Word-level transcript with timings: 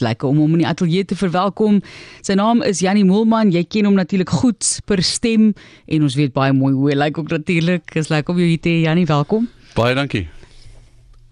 lekker 0.00 0.28
om 0.28 0.38
hom 0.42 0.56
in 0.56 0.64
die 0.64 0.68
ateljee 0.68 1.04
te 1.04 1.16
verwelkom. 1.16 1.80
Sy 2.26 2.36
naam 2.40 2.62
is 2.66 2.82
Jannie 2.84 3.04
Moelman. 3.04 3.52
Jy 3.54 3.64
ken 3.68 3.84
hom 3.84 3.94
natuurlik 3.94 4.32
goed 4.42 4.80
per 4.86 5.02
stem 5.02 5.52
en 5.86 6.02
ons 6.02 6.18
weet 6.18 6.32
baie 6.32 6.52
mooi 6.52 6.74
hoe 6.74 6.90
hy 6.90 6.98
lyk 6.98 7.18
ook 7.18 7.30
natuurlik. 7.30 7.94
Is 7.94 8.12
lekker 8.12 8.34
om 8.34 8.40
jou 8.42 8.48
hier 8.48 8.60
te 8.60 8.68
hê 8.68 8.84
Jannie, 8.88 9.06
welkom. 9.06 9.48
Baie 9.74 9.94
dankie. 9.94 10.26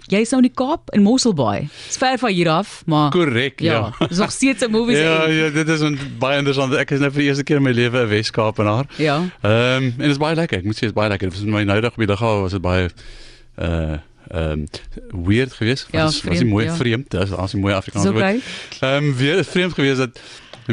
Jy 0.08 0.22
is 0.24 0.30
nou 0.32 0.38
in 0.40 0.46
die 0.46 0.56
Kaap 0.56 0.88
in 0.96 1.02
Mosselbaai. 1.04 1.68
Dis 1.68 1.98
ver 2.00 2.16
van 2.20 2.32
hier 2.32 2.48
af, 2.48 2.78
maar 2.88 3.10
Korrek, 3.12 3.60
ja. 3.60 3.92
ja. 3.92 4.06
Dis 4.08 4.20
nog 4.22 4.32
steeds 4.32 4.64
'n 4.64 4.70
movie 4.70 4.96
se. 4.96 5.02
Ja, 5.08 5.26
ja, 5.28 5.50
dit 5.50 5.68
is 5.68 5.82
'n 5.82 5.98
baie 6.18 6.38
interessant. 6.38 6.72
Ek 6.74 6.90
is 6.90 7.00
nou 7.00 7.10
vir 7.10 7.20
die 7.20 7.28
eerste 7.28 7.44
keer 7.44 7.56
in 7.56 7.62
my 7.62 7.72
lewe 7.72 8.04
'n 8.04 8.08
Wes-Kaapenaar. 8.08 8.86
Ja. 8.96 9.16
Ehm 9.42 9.52
um, 9.52 9.84
en 9.84 10.08
dit 10.08 10.10
is 10.10 10.16
baie 10.16 10.34
lekker. 10.34 10.58
Ek 10.58 10.64
moet 10.64 10.76
sê 10.76 10.88
dit 10.88 10.88
is 10.88 10.96
baie 10.96 11.08
lekker. 11.08 11.30
Vir 11.30 11.52
my 11.52 11.62
nou 11.62 11.80
dag 11.80 11.92
op 11.92 11.98
die 11.98 12.08
liggaam 12.08 12.40
was 12.40 12.52
dit 12.52 12.60
baie 12.62 12.88
uh 13.60 13.98
ehm 14.28 14.50
um, 14.50 14.66
weird 15.24 15.52
geweest. 15.52 15.88
Ja, 15.90 16.02
was, 16.02 16.12
was 16.12 16.20
vreemd, 16.20 16.42
nie 16.42 16.50
mooi 16.50 16.64
ja. 16.64 16.74
vreemd. 16.74 17.10
Dit 17.10 17.28
was 17.28 17.52
'n 17.52 17.58
mooi 17.58 17.74
Afrikaans 17.74 18.04
Dis 18.04 18.14
woord. 18.14 18.42
Ehm 18.80 19.04
um, 19.04 19.14
weer 19.14 19.44
vreemd 19.44 19.72
geweest 19.72 19.96
dat 19.96 20.20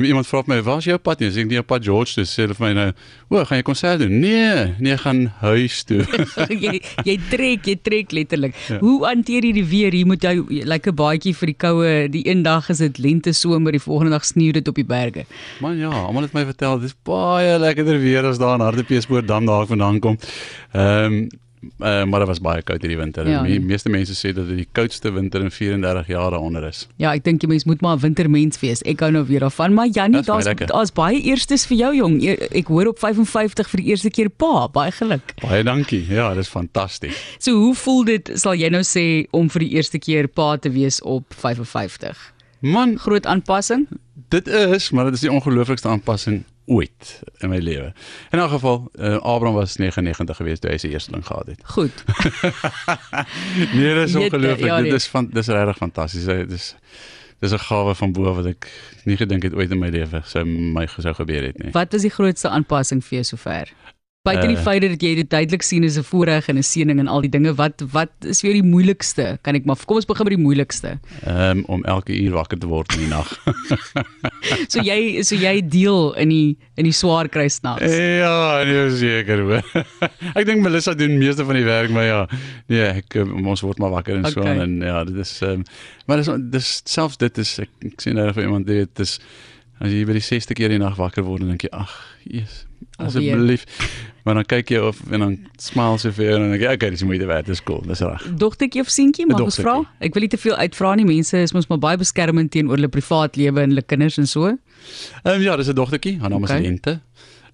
iemand 0.03 0.27
vra 0.27 0.41
my, 0.45 0.63
"Waar 0.63 0.77
is 0.77 0.83
jou 0.83 0.97
pad?" 0.97 1.19
nie? 1.19 1.31
Sê 1.31 1.39
ek 1.39 1.47
nie 1.47 1.59
op 1.59 1.65
pad 1.65 1.83
George 1.83 2.13
toe. 2.13 2.23
Sê 2.23 2.35
hulle 2.35 2.53
vir 2.53 2.67
my 2.67 2.73
nou, 2.73 2.91
"O, 3.29 3.45
gaan 3.45 3.57
jy 3.57 3.63
konsert 3.63 3.99
doen?" 3.99 4.19
Nee, 4.19 4.73
nee, 4.79 4.97
gaan 4.97 5.33
huis 5.39 5.83
toe. 5.83 6.03
jy 6.49 6.81
jy 7.03 7.19
trek, 7.29 7.65
jy 7.65 7.75
trek 7.81 8.11
letterlik. 8.11 8.55
Ja. 8.67 8.79
Hoe 8.79 9.05
hanteer 9.05 9.43
jy 9.43 9.53
die 9.53 9.65
weer? 9.65 9.91
Hier 9.91 10.05
moet 10.05 10.23
jy 10.23 10.43
lekker 10.65 10.93
baadjie 10.93 11.35
vir 11.35 11.45
die 11.45 11.57
koue. 11.57 12.09
Die 12.09 12.27
een 12.27 12.43
dag 12.43 12.69
is 12.69 12.77
dit 12.77 12.97
lente 12.97 13.33
somer, 13.33 13.71
die 13.71 13.79
volgende 13.79 14.11
dag 14.11 14.25
sneeu 14.25 14.51
dit 14.51 14.67
op 14.67 14.75
die 14.75 14.85
berge. 14.85 15.25
Man 15.61 15.77
ja, 15.77 15.89
almal 15.89 16.23
het 16.27 16.33
my 16.33 16.45
vertel 16.45 16.79
dis 16.79 16.95
baie 17.03 17.59
lekkerder 17.59 17.99
weer 17.99 18.25
as 18.25 18.37
daar 18.37 18.55
in 18.55 18.61
Hartbeespoort 18.61 19.27
dam 19.27 19.45
daar 19.45 19.65
vandaan 19.65 19.99
kom. 19.99 20.19
Ehm 20.73 21.13
um, 21.13 21.29
uh, 21.79 22.03
maar 22.05 22.19
dit 22.19 22.27
was 22.27 22.39
baie 22.41 22.61
koud 22.61 22.81
hierdie 22.81 22.97
winter. 22.97 23.27
Ja, 23.29 23.41
die 23.43 23.59
nee. 23.59 23.67
meeste 23.67 23.89
mense 23.89 24.13
sê 24.13 24.33
dat 24.35 24.47
dit 24.47 24.57
die 24.63 24.67
koudste 24.71 25.11
winter 25.11 25.41
in 25.41 25.51
34 25.51 26.07
jaar 26.07 26.31
daaronder 26.31 26.67
is. 26.67 26.87
Ja, 27.01 27.13
ek 27.13 27.23
dink 27.23 27.41
jy 27.41 27.49
mens 27.49 27.65
moet 27.65 27.81
maar 27.81 27.97
'n 27.97 27.99
wintermens 27.99 28.59
wees. 28.59 28.81
Ek 28.83 28.99
hou 28.99 29.11
nou 29.11 29.25
weer 29.25 29.39
daarvan, 29.39 29.73
maar 29.73 29.87
baie 29.89 30.21
daar's 30.23 30.45
daar's 30.67 30.91
baie 30.91 31.21
eerstes 31.21 31.65
vir 31.65 31.77
jou 31.77 31.95
jong. 31.95 32.21
E- 32.23 32.47
Ek 32.55 32.67
hoor 32.67 32.87
op 32.87 32.99
55 32.99 33.69
vir 33.69 33.81
die 33.81 33.89
eerste 33.89 34.09
keer 34.09 34.29
pa. 34.29 34.67
Baie 34.67 34.91
geluk. 34.91 35.33
Baie 35.41 35.63
dankie. 35.63 36.05
Ja, 36.09 36.33
dis 36.33 36.47
fantasties. 36.47 37.15
So 37.39 37.51
hoe 37.51 37.75
voel 37.75 38.03
dit 38.03 38.31
sal 38.35 38.53
jy 38.55 38.69
nou 38.69 38.83
sê 38.83 39.27
om 39.31 39.49
vir 39.49 39.59
die 39.59 39.71
eerste 39.75 39.99
keer 39.99 40.27
pa 40.27 40.57
te 40.57 40.69
wees 40.69 41.01
op 41.01 41.23
55? 41.33 42.33
Man, 42.61 42.97
Groot 42.97 43.25
aanpassing? 43.25 43.87
dit 44.29 44.47
is, 44.47 44.89
maar 44.91 45.05
dit 45.05 45.13
is 45.13 45.19
die 45.19 45.31
ongelooflikste 45.31 45.87
aanpassing 45.87 46.43
ooit 46.65 47.19
in 47.43 47.49
my 47.49 47.57
lewe. 47.57 47.93
In 48.31 48.39
elk 48.39 48.49
geval, 48.49 48.91
uh, 48.95 49.17
Abraham 49.21 49.53
was 49.55 49.75
99 49.75 50.35
geweest 50.35 50.61
toe 50.61 50.71
hy 50.71 50.77
sy 50.77 50.87
eersteling 50.93 51.25
gehad 51.25 51.45
het. 51.47 51.61
Goed. 51.75 52.03
Nee, 53.73 53.93
dis 53.93 54.11
Jette, 54.13 54.35
ongelooflik. 54.35 54.65
ja, 54.65 54.79
nee. 54.79 54.91
Dit 54.91 54.99
is 54.99 55.07
van 55.07 55.29
dis 55.33 55.47
regtig 55.47 55.77
fantasties. 55.77 56.25
Dit 56.25 56.51
is 56.51 56.75
dis 57.39 57.51
'n 57.51 57.59
gawe 57.59 57.95
van 57.95 58.11
bo 58.11 58.33
wat 58.33 58.45
ek 58.45 58.69
nie 59.05 59.17
gedink 59.17 59.43
het 59.43 59.53
ooit 59.53 59.71
in 59.71 59.79
my 59.79 59.89
lewe 59.89 60.21
sou 60.25 60.45
my 60.45 60.87
sou 60.87 61.13
gebeur 61.13 61.43
het 61.43 61.57
nie. 61.63 61.71
Wat 61.71 61.91
was 61.91 62.01
die 62.01 62.09
grootste 62.09 62.49
aanpassing 62.49 63.03
vir 63.03 63.19
jou 63.19 63.23
sover? 63.23 63.69
Buite 64.25 64.47
die 64.49 64.57
Eh. 64.57 64.63
feit 64.63 64.81
dat 64.81 65.01
jy 65.05 65.11
dit 65.19 65.29
duidelik 65.29 65.61
sien 65.61 65.83
as 65.85 65.97
'n 65.99 66.03
voorreg 66.03 66.47
en 66.49 66.57
'n 66.57 66.63
seëning 66.65 66.99
en 66.99 67.07
al 67.07 67.21
die 67.21 67.29
dinge, 67.29 67.53
wat 67.55 67.81
wat 67.93 68.09
is 68.25 68.41
vir 68.41 68.51
jou 68.51 68.61
die 68.61 68.69
moeilikste? 68.69 69.37
Kan 69.43 69.55
ek 69.55 69.65
maar 69.65 69.77
kom 69.85 69.97
ons 69.97 70.05
begin 70.05 70.25
met 70.25 70.33
die 70.35 70.43
moeilikste. 70.43 70.99
Ehm 71.25 71.59
um, 71.59 71.63
om 71.67 71.83
elke 71.85 72.11
uur 72.21 72.31
wakker 72.31 72.57
te 72.57 72.67
word 72.67 72.91
in 72.93 72.99
die 72.99 73.07
nag. 73.13 73.29
So 74.67 74.79
jy 74.81 75.21
so 75.23 75.35
jy 75.35 75.61
deel 75.67 76.13
in 76.17 76.29
die 76.29 76.57
in 76.77 76.83
die 76.85 76.91
swaar 76.93 77.29
kry 77.29 77.47
snags. 77.49 77.81
ja, 77.95 78.63
nee, 78.65 78.89
seker 78.97 79.39
hoor. 79.41 79.63
ek 80.39 80.45
dink 80.45 80.61
Melissa 80.61 80.93
doen 80.93 81.17
meeste 81.17 81.45
van 81.45 81.55
die 81.55 81.63
werk, 81.65 81.89
maar 81.89 82.03
ja, 82.05 82.27
nee, 82.67 82.81
ek 82.81 83.15
eh, 83.15 83.47
ons 83.47 83.61
word 83.61 83.77
maar 83.79 83.91
wakker 83.91 84.15
en 84.15 84.25
so 84.25 84.39
Okay. 84.41 84.57
en 84.59 84.81
ja, 84.81 85.03
dit 85.03 85.15
is 85.17 85.41
ehm 85.41 85.51
um, 85.51 85.63
maar 86.07 86.17
dis 86.17 86.29
dis 86.49 86.81
selfs 86.85 87.17
dit 87.17 87.37
is 87.37 87.59
ek, 87.59 87.69
ek 87.85 88.01
sien 88.01 88.15
nou 88.15 88.31
vir 88.33 88.43
iemand 88.43 88.65
dit 88.67 88.99
is 88.99 89.19
as 89.81 89.91
jy 89.91 90.05
by 90.05 90.13
die 90.13 90.21
6ste 90.23 90.53
keer 90.55 90.69
die 90.69 90.77
nag 90.79 90.95
wakker 90.97 91.23
word 91.23 91.41
en 91.41 91.47
dink 91.53 91.63
jy 91.63 91.69
ag, 91.71 91.91
Jesus. 92.23 92.65
Asseblief. 92.97 93.65
Maar 94.25 94.39
dan 94.39 94.45
kyk 94.49 94.69
jy 94.73 94.79
of 94.81 94.99
en 95.11 95.19
dan 95.19 95.33
smile 95.61 95.97
sy 96.01 96.09
vir 96.17 96.25
jou 96.25 96.35
en 96.35 96.41
dan 96.41 96.51
dink 96.55 96.63
jy 96.65 96.73
okay, 96.73 96.89
dis 96.89 97.03
moeite 97.05 97.27
werd, 97.29 97.45
dis 97.45 97.61
cool, 97.63 97.81
dis 97.85 97.99
reg. 98.01 98.23
Dogtertjie 98.41 98.81
of 98.81 98.89
seentjie, 98.89 99.27
mag 99.29 99.41
ons 99.45 99.59
vra? 99.61 99.75
Ek 99.99 100.13
wil 100.17 100.25
nie 100.25 100.31
te 100.33 100.37
veel 100.41 100.55
uitvra 100.57 100.95
nie. 100.97 101.05
Mense 101.05 101.37
is 101.37 101.53
mos 101.53 101.67
maar 101.69 101.81
baie 101.83 101.97
beskermend 102.01 102.51
teenoor 102.51 102.79
hulle 102.79 102.89
privaat 102.89 103.37
lewe 103.37 103.61
en 103.61 103.69
hulle 103.75 103.85
kinders 103.85 104.17
en 104.17 104.25
so. 104.27 104.47
Ehm 104.47 105.35
um, 105.35 105.41
ja, 105.41 105.55
dis 105.55 105.69
'n 105.69 105.75
dogtertjie, 105.77 106.17
haar 106.19 106.29
naam 106.29 106.43
Okay. 106.43 106.57
is 106.57 106.63
Lente. 106.67 107.01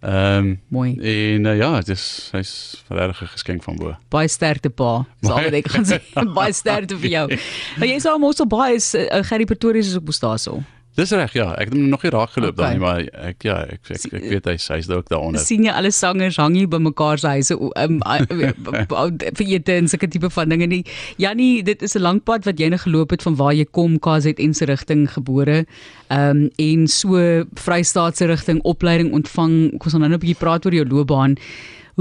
Ehm 0.01 0.38
um, 0.38 0.59
Mooi. 0.68 0.96
en 0.97 1.46
uh, 1.46 1.57
ja, 1.57 1.75
dit 1.81 1.90
is 1.90 2.30
hy's 2.31 2.84
regtig 2.90 3.22
'n 3.22 3.28
geskenk 3.35 3.63
van 3.63 3.75
bo. 3.75 3.96
Baie 4.09 4.28
sterkte 4.28 4.69
pa. 4.69 5.06
Dis 5.19 5.30
al 5.30 5.44
wat 5.44 5.53
ek 5.53 5.68
gaan 5.68 5.85
sê. 5.85 6.00
baie 6.40 6.53
sterkte 6.53 6.97
vir 6.97 7.09
jou. 7.09 7.28
Maar 7.78 7.88
jy 7.88 8.00
sê 8.00 8.16
mos 8.19 8.38
so 8.38 8.46
baie 8.46 8.75
is 8.75 8.96
uh, 8.96 9.22
Gerry 9.24 9.46
Pretorius 9.46 9.88
is 9.88 9.96
ook 9.96 10.06
mos 10.06 10.19
daarso. 10.19 10.63
Dis 10.96 11.12
reg, 11.16 11.31
ja. 11.34 11.53
Ek 11.56 11.69
het 11.69 11.74
hom 11.78 11.88
nog 11.90 12.03
nie 12.03 12.12
raak 12.12 12.34
geloop 12.35 12.59
Okay. 12.59 12.72
nie, 12.74 12.79
maar 12.84 13.00
ek 13.29 13.44
ja, 13.47 13.62
ek 13.63 13.79
ek, 13.90 14.06
ek, 14.06 14.13
ek 14.13 14.25
weet 14.29 14.46
hy's 14.52 14.68
hy's 14.68 14.90
ook 14.90 15.07
daaronder. 15.07 15.40
sien 15.40 15.63
jy 15.63 15.72
alle 15.72 15.91
sangers 15.91 16.35
hang 16.38 16.56
hier 16.56 16.68
by 16.68 16.78
mekaar 16.84 17.18
se 17.18 17.28
huise 17.28 17.56
um, 17.56 18.02
vir 19.38 19.47
ete 19.47 19.78
en 19.80 19.88
sulke 19.88 20.09
tipe 20.12 20.30
van 20.30 20.50
dinge 20.51 20.68
nie. 20.68 20.81
Jannie, 21.18 21.63
dit 21.63 21.81
is 21.81 21.96
'n 21.96 22.01
lang 22.03 22.19
pad 22.24 22.44
wat 22.46 22.59
jy 22.59 22.68
nou 22.69 22.80
geloop 22.80 23.12
het 23.12 23.24
van 23.24 23.35
waar 23.35 23.53
jy 23.53 23.66
kom 23.72 24.00
KZN 24.00 24.53
se 24.53 24.66
rigting 24.66 25.07
gebore. 25.13 25.66
Ehm 26.09 26.30
um, 26.30 26.50
en 26.57 26.88
so 26.88 27.46
Vrystaat 27.56 28.18
se 28.18 28.25
rigting 28.25 28.62
opleiding 28.63 29.13
ontvang. 29.13 29.72
Kom 29.80 29.88
ons 29.88 29.94
gaan 29.94 30.01
nou 30.01 30.12
'n 30.12 30.19
bietjie 30.19 30.40
praat 30.40 30.66
oor 30.66 30.74
jou 30.74 30.85
loopbaan. 30.85 31.38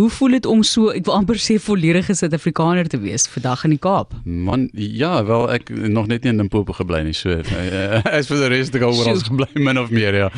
Hoe 0.00 0.10
voel 0.10 0.30
dit 0.38 0.46
om 0.48 0.62
so, 0.64 0.88
ek 0.96 1.04
wil 1.04 1.18
amper 1.18 1.36
sê 1.36 1.58
volledige 1.60 2.14
Suid-Afrikaner 2.16 2.88
te 2.88 2.96
wees 3.02 3.26
vandag 3.28 3.66
in 3.68 3.74
die 3.74 3.80
Kaap? 3.82 4.14
Man, 4.24 4.68
ja, 4.72 5.18
wel 5.28 5.44
ek 5.52 5.68
nog 5.92 6.06
net 6.08 6.24
nie 6.24 6.32
in 6.32 6.40
Limpopo 6.40 6.72
gebly 6.78 7.02
nie, 7.04 7.12
so 7.16 7.34
uh, 7.36 8.00
as 8.08 8.30
vir 8.30 8.40
die 8.46 8.50
res 8.54 8.72
te 8.72 8.80
gaan 8.80 8.96
oral 8.96 9.20
gebly 9.26 9.48
min 9.60 9.80
of 9.82 9.92
meer, 9.92 10.16
ja. 10.22 10.28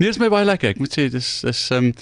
Nee, 0.00 0.08
is 0.08 0.20
my 0.22 0.30
baie 0.32 0.48
lekker. 0.48 0.72
Ek 0.72 0.80
moet 0.80 0.96
sê 0.96 1.10
dis 1.12 1.28
is 1.50 1.60
ehm 1.68 1.90
um, 1.90 1.92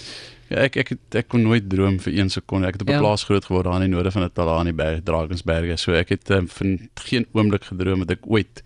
ja, 0.52 0.62
ek 0.68 0.78
ek 0.84 0.92
ek 1.24 1.26
kon 1.34 1.42
nooit 1.42 1.66
droom 1.68 1.98
vir 2.04 2.20
1 2.22 2.30
sekonde. 2.38 2.70
Ek 2.70 2.78
het 2.78 2.86
op 2.86 2.92
'n 2.92 2.96
Ja. 3.00 3.02
plaas 3.02 3.26
groot 3.26 3.44
geword 3.50 3.66
daar 3.66 3.82
in 3.82 3.88
die 3.90 3.94
noorde 3.96 4.14
van 4.14 4.30
die 4.70 4.78
berg 4.78 5.02
Drakensberge. 5.02 5.76
So 5.76 5.92
ek 5.98 6.14
het 6.14 6.30
um, 6.30 6.46
vir 6.46 6.78
geen 7.10 7.26
oomblik 7.34 7.64
gedroom 7.72 8.06
dat 8.06 8.14
ek 8.18 8.30
ooit 8.30 8.62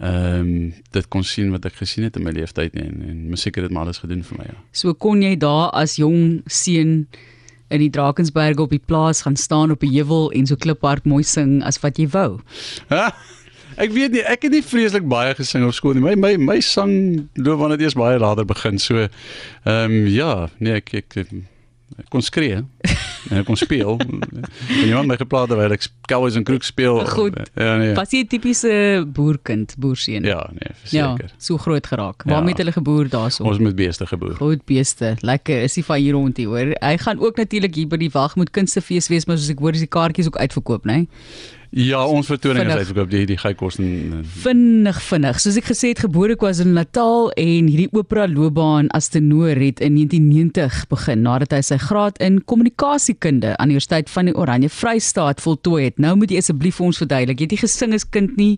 ehm 0.00 0.40
um, 0.40 0.74
dit 0.92 1.08
kon 1.08 1.24
sien 1.24 1.52
wat 1.52 1.64
ek 1.68 1.76
gesien 1.84 2.04
het 2.04 2.16
in 2.16 2.24
my 2.24 2.32
lewe 2.32 2.48
tyd 2.52 2.74
en, 2.74 3.00
en 3.04 3.28
musiek 3.28 3.54
het 3.54 3.64
dit 3.64 3.72
maar 3.72 3.84
alles 3.84 4.00
gedoen 4.00 4.24
vir 4.24 4.38
my, 4.38 4.44
ja. 4.44 4.58
So 4.72 4.94
kon 4.94 5.22
jy 5.22 5.36
daar 5.36 5.70
as 5.72 5.96
jong 5.96 6.42
seun 6.46 7.06
in 7.68 7.82
die 7.82 7.90
Drakensberge 7.90 8.62
op 8.62 8.70
die 8.70 8.82
plaas 8.82 9.22
gaan 9.26 9.36
staan 9.36 9.70
op 9.70 9.82
'n 9.82 9.92
heuwel 9.92 10.30
en 10.32 10.46
so 10.46 10.56
kliphard 10.56 11.04
mooi 11.04 11.22
sing 11.22 11.62
as 11.64 11.80
wat 11.80 11.98
jy 11.98 12.08
wou. 12.08 12.38
Ha, 12.88 13.14
ek 13.76 13.92
weet 13.92 14.12
nie, 14.12 14.22
ek 14.22 14.42
het 14.42 14.52
nie 14.52 14.62
vreeslik 14.62 15.08
baie 15.08 15.34
gesing 15.34 15.66
op 15.66 15.74
skool 15.74 15.94
nie. 15.94 16.02
My 16.02 16.14
my 16.14 16.36
my 16.36 16.60
sang 16.60 17.28
loopbaan 17.34 17.70
het 17.70 17.80
eers 17.80 17.94
baie 17.94 18.18
later 18.18 18.44
begin. 18.44 18.78
So 18.78 18.96
ehm 18.96 19.10
um, 19.64 20.06
ja, 20.06 20.48
nee, 20.58 20.74
ek 20.74 20.94
ek, 20.94 21.16
ek, 21.90 22.04
ek 22.04 22.08
kon 22.10 22.22
skree 22.22 22.62
en 23.30 23.40
ek 23.40 23.46
kon 23.48 23.58
speel. 23.58 23.96
en 24.80 24.86
iemand 24.86 25.10
my 25.10 25.16
geplaas 25.20 25.48
terwyl 25.50 25.74
ek 25.76 25.86
Cowboys 26.10 26.36
en 26.38 26.44
Crook 26.46 26.66
speel. 26.66 27.00
Goed. 27.10 27.38
Ja 27.58 27.76
nee. 27.80 27.94
Was 27.98 28.14
jy 28.14 28.22
'n 28.24 28.30
tipiese 28.30 29.04
boerkind, 29.06 29.74
boerseun? 29.78 30.24
Ja, 30.24 30.46
nee, 30.52 30.72
Ja, 30.90 31.14
verseker. 31.16 31.34
so 31.38 31.56
groot 31.58 31.86
geraak. 31.86 32.22
Ja. 32.24 32.32
Waarmee 32.32 32.54
het 32.54 32.62
hulle 32.62 32.72
geboer 32.72 33.08
daarso? 33.08 33.44
Ons 33.44 33.58
met 33.58 33.76
beeste 33.76 34.06
geboer. 34.06 34.34
Groot 34.34 34.64
beeste. 34.64 35.16
Lekker. 35.20 35.62
Is 35.62 35.76
hy 35.76 35.82
van 35.82 35.96
hier 35.96 36.12
rond 36.12 36.36
hier 36.36 36.48
hoor. 36.48 36.74
Hy 36.80 36.96
gaan 36.98 37.18
ook 37.20 37.36
natuurlik 37.36 37.74
hier 37.74 37.88
by 37.88 37.96
die 37.96 38.10
Wagmoed 38.10 38.50
Kunstefees 38.50 39.08
wees, 39.08 39.26
maar 39.26 39.38
soos 39.38 39.50
ek 39.50 39.58
hoor 39.58 39.72
is 39.74 39.84
die 39.84 39.90
kaartjies 39.90 40.26
ook 40.26 40.38
uitverkoop, 40.38 40.84
né? 40.84 40.92
Nee? 40.92 41.08
Ja, 41.76 42.06
ons 42.08 42.30
vertoning 42.30 42.62
is 42.62 42.70
Vinnig. 42.70 42.86
uitverkoop 42.86 43.10
die 43.12 43.26
die 43.28 43.36
Geykos 43.36 43.76
en 43.84 44.22
Vinnig 44.40 44.96
vinnig. 45.04 45.36
Soos 45.42 45.58
ek 45.60 45.66
gesê 45.68 45.90
het, 45.90 45.98
gebore 46.06 46.32
KwaZulu-Natal 46.40 47.28
en 47.36 47.68
hierdie 47.68 47.90
opera 47.92 48.24
loopbaan 48.32 48.88
as 48.96 49.10
tenor 49.12 49.60
het 49.60 49.82
in 49.84 49.98
1990 49.98 50.86
begin 50.88 51.20
nadat 51.26 51.52
hy 51.52 51.60
sy 51.60 51.76
graad 51.84 52.16
in 52.24 52.40
kommunikasiekunde 52.48 53.52
aan 53.60 53.68
die 53.68 53.76
Universiteit 53.76 54.08
van 54.08 54.32
die 54.32 54.36
Oranje 54.40 54.72
Vrystaat 54.72 55.44
voltooi 55.44 55.90
het. 55.90 56.00
Nou 56.00 56.16
moet 56.16 56.32
jy 56.32 56.40
asseblief 56.40 56.80
vir 56.80 56.88
ons 56.88 57.04
verduidelik. 57.04 57.44
Jy 57.44 57.50
het 57.50 57.56
nie 57.58 57.62
gesing 57.66 58.00
as 58.00 58.08
kind 58.08 58.40
nie. 58.40 58.52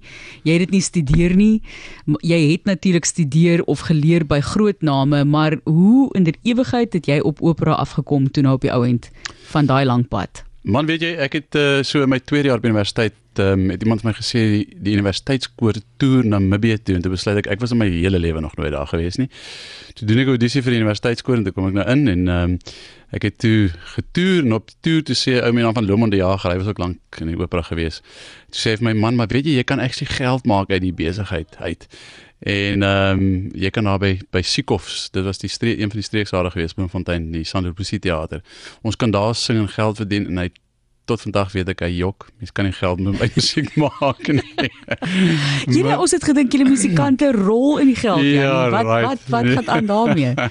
Jy 0.47 0.55
het 0.55 0.69
dit 0.69 0.79
nie 0.79 0.87
studeer 0.87 1.35
nie. 1.35 1.53
Jy 2.23 2.43
het 2.55 2.71
natuurlik 2.71 3.11
studeer 3.11 3.67
of 3.67 3.89
geleer 3.91 4.31
by 4.31 4.39
groot 4.55 4.79
name, 4.79 5.27
maar 5.27 5.59
hoe 5.67 6.07
in 6.15 6.31
der 6.31 6.39
ewigheid 6.47 6.95
het 6.95 7.11
jy 7.11 7.19
op 7.19 7.43
opera 7.43 7.81
afgekom 7.83 8.31
toe 8.31 8.47
nou 8.47 8.61
op 8.61 8.63
die 8.63 8.71
ou 8.71 8.85
end 8.87 9.11
van 9.51 9.67
daai 9.67 9.83
lang 9.91 10.07
pad? 10.07 10.47
Man, 10.67 10.89
weet 10.91 11.05
jy, 11.07 11.13
ek 11.23 11.37
het 11.39 11.57
uh, 11.59 11.81
so 11.87 12.03
in 12.03 12.11
my 12.11 12.19
tweede 12.19 12.51
jaar 12.51 12.59
op 12.59 12.67
universiteit 12.67 13.15
um, 13.39 13.69
het 13.71 13.83
iemand 13.83 14.03
my 14.03 14.13
gesê 14.17 14.41
die, 14.51 14.65
die 14.83 14.97
universiteitskoor 14.99 15.79
toer 16.03 16.27
Namibië 16.27 16.81
toe 16.83 16.97
en 16.99 17.05
toe 17.05 17.13
besluit 17.13 17.39
ek 17.45 17.51
ek 17.55 17.63
was 17.63 17.75
in 17.75 17.79
my 17.79 17.87
hele 17.93 18.19
lewe 18.19 18.43
nog 18.43 18.57
nooit 18.59 18.73
daar 18.75 18.91
gewees 18.91 19.21
nie. 19.21 19.29
Toe 19.95 20.09
doen 20.09 20.25
ek 20.25 20.33
audisie 20.35 20.63
vir 20.67 20.75
die 20.75 20.83
universiteitskoor 20.83 21.39
en 21.39 21.47
toe 21.47 21.55
kom 21.55 21.71
ek 21.71 21.79
nou 21.79 21.87
in 21.95 22.05
en 22.11 22.35
um, 22.35 22.59
ek 23.15 23.29
het 23.31 23.39
toe 23.41 23.71
getoer 23.95 24.43
en 24.43 24.59
op 24.59 24.75
toer 24.85 25.07
toe 25.07 25.17
sê 25.17 25.39
ou 25.41 25.53
naam 25.57 25.79
van 25.79 25.87
Lomond 25.89 26.13
die 26.13 26.21
Jager, 26.21 26.53
hy 26.53 26.61
was 26.61 26.73
ook 26.75 26.83
lank 26.83 27.23
in 27.23 27.31
die 27.31 27.39
opera 27.39 27.63
gewees. 27.71 28.03
Toe 28.53 28.61
sê 28.61 28.75
hy 28.75 28.83
vir 28.83 28.91
my 28.91 28.97
man, 29.07 29.21
maar 29.21 29.31
weet 29.33 29.47
jy, 29.49 29.61
jy 29.61 29.67
kan 29.69 29.81
actually 29.81 30.11
geld 30.11 30.49
maak 30.51 30.75
uit 30.75 30.83
die 30.85 30.95
besigheid 30.97 31.55
uit. 31.63 31.87
En 32.39 32.83
ehm 32.83 33.19
um, 33.19 33.51
jy 33.59 33.71
kan 33.75 33.85
daar 33.85 33.99
by 33.99 34.43
Siekhofs, 34.43 35.11
dit 35.11 35.25
was 35.25 35.39
die 35.43 35.51
streek 35.51 35.81
een 35.81 35.91
van 35.91 35.99
die 35.99 36.07
streeksade 36.07 36.51
gewees 36.55 36.75
by 36.79 36.87
Fontein, 36.89 37.33
die 37.33 37.45
Sandro 37.45 37.73
Pusie 37.73 37.99
teater. 37.99 38.43
Ons 38.83 38.97
kan 38.97 39.11
daar 39.11 39.35
sing 39.35 39.59
en 39.59 39.69
geld 39.69 39.97
verdien 39.97 40.27
en 40.27 40.45
hy 40.45 40.51
tot 41.09 41.21
vandag 41.25 41.53
weet 41.57 41.73
ek 41.73 41.83
hy 41.87 41.91
jok. 41.97 42.29
Mens 42.39 42.53
kan 42.55 42.69
nie 42.69 42.77
geld 42.77 43.01
met 43.01 43.17
my 43.19 43.29
musiek 43.39 43.73
maak 43.81 44.29
nie. 44.29 44.71
Jy 45.75 45.97
ons 45.97 46.15
het 46.15 46.25
gedink 46.25 46.55
julle 46.55 46.69
musikante 46.69 47.33
rol 47.35 47.81
in 47.83 47.91
die 47.93 47.99
geld 47.99 48.23
ja, 48.23 48.69
wat, 48.71 48.87
right. 48.87 49.09
wat 49.09 49.27
wat 49.33 49.51
wat 49.55 49.69
gaan 49.71 49.75
aan 49.75 49.93
daarmee? 49.93 50.35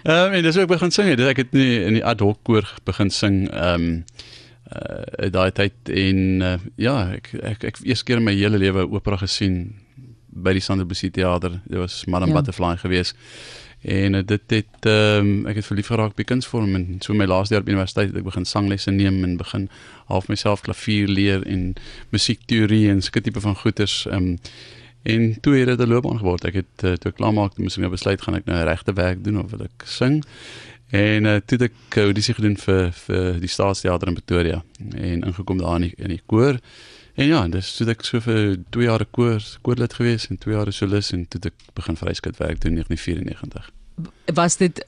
Ehm 0.00 0.30
um, 0.30 0.32
en 0.32 0.42
dis 0.42 0.56
ook 0.56 0.70
begin 0.70 0.90
sing. 0.90 1.10
Dis 1.12 1.28
ek 1.28 1.42
het 1.42 1.50
nie 1.52 1.82
in 1.84 1.98
die 1.98 2.04
ad 2.06 2.22
hoc 2.24 2.38
koor 2.48 2.64
begin 2.88 3.12
sing 3.12 3.42
ehm 3.50 3.90
um, 3.90 4.04
uh 4.70 5.28
daai 5.34 5.50
tyd 5.52 5.90
en 5.90 6.18
uh, 6.46 6.56
ja, 6.78 6.94
ek 7.18 7.32
ek 7.42 7.64
ek 7.72 7.80
eers 7.82 8.04
keer 8.06 8.22
in 8.22 8.24
my 8.24 8.32
hele 8.38 8.56
lewe 8.62 8.86
opera 8.86 9.18
gesien 9.20 9.74
by 10.42 10.52
die 10.56 10.64
Sanderbusi 10.64 11.10
teater. 11.10 11.60
Dit 11.64 11.78
was 11.78 12.04
Madame 12.04 12.32
ja. 12.32 12.38
Butterfly 12.38 12.76
geweest. 12.76 13.16
En 13.80 14.14
uh, 14.14 14.22
dit 14.26 14.42
het 14.46 14.86
ehm 14.86 15.26
um, 15.26 15.46
ek 15.48 15.62
het 15.62 15.66
verlief 15.66 15.88
geraak 15.88 16.12
by 16.16 16.24
kunsvorm 16.28 16.74
en 16.76 16.98
so 17.00 17.14
my 17.16 17.24
laaste 17.24 17.54
jaar 17.54 17.62
op 17.64 17.68
universiteit 17.68 18.10
het 18.10 18.18
ek 18.20 18.26
begin 18.26 18.44
sanglesse 18.44 18.92
neem 18.92 19.22
en 19.24 19.38
begin 19.40 19.70
half 20.12 20.28
myself 20.28 20.60
klavier 20.60 21.08
leer 21.08 21.46
en 21.46 21.72
musiekteorie 22.12 22.90
en 22.90 23.00
sulke 23.00 23.24
tipe 23.24 23.40
van 23.40 23.56
goeters 23.56 24.04
ehm 24.06 24.34
um, 24.34 24.36
En 25.02 25.40
toe 25.40 25.54
het 25.54 25.66
dit 25.66 25.78
'n 25.80 25.88
loopbaan 25.88 26.18
geword. 26.18 26.44
Ek 26.44 26.54
het 26.54 26.84
uh, 26.84 26.92
toe 26.92 27.12
klaar 27.12 27.32
maak, 27.32 27.56
moes 27.56 27.74
ek 27.74 27.80
nou 27.80 27.90
besluit 27.90 28.22
gaan 28.22 28.34
ek 28.34 28.44
nou 28.44 28.64
regte 28.64 28.92
werk 28.92 29.24
doen 29.24 29.38
of 29.38 29.50
wil 29.50 29.62
ek 29.62 29.82
sing. 29.84 30.24
En 30.90 31.24
uh, 31.24 31.36
toe 31.36 31.58
het 31.58 31.62
ek 31.62 31.96
audisie 31.96 32.34
gedoen 32.34 32.56
vir 32.56 32.92
vir 32.92 33.40
die 33.40 33.48
Staatsteater 33.48 34.08
in 34.08 34.14
Pretoria 34.14 34.62
en 34.94 35.22
ingekom 35.22 35.58
daar 35.58 35.76
in 35.76 35.88
die, 35.88 35.94
in 35.96 36.08
die 36.08 36.22
koor. 36.26 36.60
En 37.20 37.26
ja, 37.26 37.40
dis 37.52 37.74
toe 37.76 37.88
ek 37.92 38.04
so 38.06 38.22
vir 38.24 38.54
2 38.72 38.86
jaar 38.86 39.04
koor 39.12 39.44
koorlid 39.66 39.92
gewees 39.98 40.30
en 40.32 40.38
2 40.40 40.54
jaar 40.56 40.70
solis 40.72 41.12
en 41.12 41.26
toe 41.28 41.42
ek 41.50 41.66
begin 41.76 41.98
vryskut 42.00 42.40
werk 42.40 42.62
doen 42.62 42.78
in 42.78 42.86
1994. 42.88 43.68
Was 44.38 44.56
dit 44.56 44.80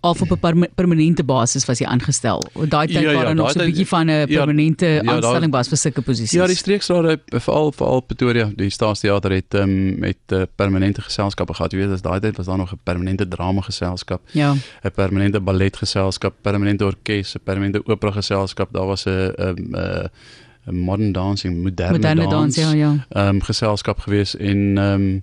of 0.00 0.20
op 0.22 0.30
'n 0.32 0.68
permanente 0.74 1.24
basis 1.24 1.64
was 1.64 1.78
jy 1.78 1.86
aangestel. 1.86 2.40
Daai 2.68 2.86
tyd 2.86 3.02
ja, 3.02 3.10
ja, 3.10 3.24
was 3.24 3.34
nog 3.34 3.50
so 3.50 3.60
'n 3.60 3.64
bietjie 3.64 3.86
van 3.86 4.06
'n 4.10 4.26
permanente 4.26 4.86
ja, 4.86 5.02
ja, 5.02 5.12
aanstelling 5.12 5.52
was 5.52 5.68
vir 5.68 5.76
sulke 5.76 6.02
posisies. 6.02 6.30
Ja, 6.30 6.46
die 6.46 6.56
streeksrade 6.56 7.20
veral 7.26 7.72
veral 7.72 8.00
Pretoria, 8.00 8.50
die 8.56 8.70
Staatsteater 8.70 9.30
het 9.30 9.54
um, 9.54 9.98
met 9.98 10.16
'n 10.28 10.34
uh, 10.34 10.42
permanente 10.54 11.02
geselskappe 11.02 11.54
gehad. 11.54 11.72
Jy 11.72 11.78
weet, 11.78 11.90
as 11.90 12.02
daai 12.02 12.20
tyd 12.20 12.36
was 12.36 12.46
daar 12.46 12.56
nog 12.56 12.72
'n 12.72 12.80
permanente 12.82 13.28
drama 13.28 13.60
geselskap, 13.60 14.20
ja. 14.32 14.54
'n 14.82 14.90
permanente 14.94 15.40
ballet 15.40 15.76
geselskap, 15.76 16.34
permanente 16.40 16.84
orkes, 16.84 17.34
'n 17.34 17.42
permanente 17.44 17.86
opera 17.86 18.10
geselskap. 18.10 18.72
Daar 18.72 18.86
was 18.86 19.04
'n 19.04 19.32
'n 19.36 19.74
'n 19.74 20.10
modern 20.64 21.12
dancing, 21.12 21.62
moderne, 21.62 21.92
moderne 21.92 22.28
dans, 22.28 22.54
dans 22.54 22.56
ja, 22.56 22.72
ja. 22.72 23.06
Ehm 23.08 23.34
um, 23.34 23.42
geselskap 23.42 23.98
gewees 23.98 24.36
en 24.36 24.78
ehm 24.78 24.94
um, 24.94 25.22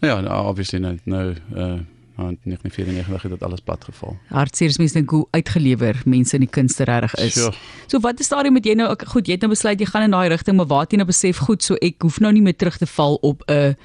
nou 0.00 0.24
ja, 0.24 0.42
obviously 0.42 0.78
nou 0.78 0.98
nou 1.04 1.34
uh, 1.54 1.78
in 2.18 2.38
1994 2.42 3.22
het 3.22 3.30
dit 3.30 3.42
alles 3.42 3.60
plat 3.60 3.84
geval. 3.84 4.16
Hartseer 4.28 4.68
is 4.68 4.78
mense 4.78 4.94
dink 4.94 5.10
hoe 5.10 5.26
uitgelewer 5.30 6.00
mense 6.04 6.34
in 6.34 6.40
die 6.46 6.50
kunste 6.50 6.84
regtig 6.84 7.14
is. 7.14 7.32
Sure. 7.32 7.52
So 7.86 8.00
wat 8.00 8.20
is 8.20 8.28
daarin 8.28 8.52
met 8.52 8.64
jy 8.64 8.74
nou 8.74 8.88
goed, 9.06 9.26
jy 9.26 9.36
het 9.36 9.44
nou 9.44 9.52
besluit 9.52 9.80
jy 9.80 9.88
gaan 9.90 10.08
in 10.08 10.16
daai 10.16 10.28
rigting, 10.32 10.56
maar 10.56 10.70
waar 10.70 10.86
jy 10.88 10.96
nou 11.02 11.08
besef 11.08 11.42
goed, 11.44 11.62
so 11.62 11.76
ek 11.84 12.00
hoef 12.06 12.20
nou 12.24 12.32
nie 12.32 12.42
meer 12.42 12.56
terug 12.56 12.78
te 12.80 12.86
val 12.86 13.18
op 13.20 13.44
'n 13.50 13.76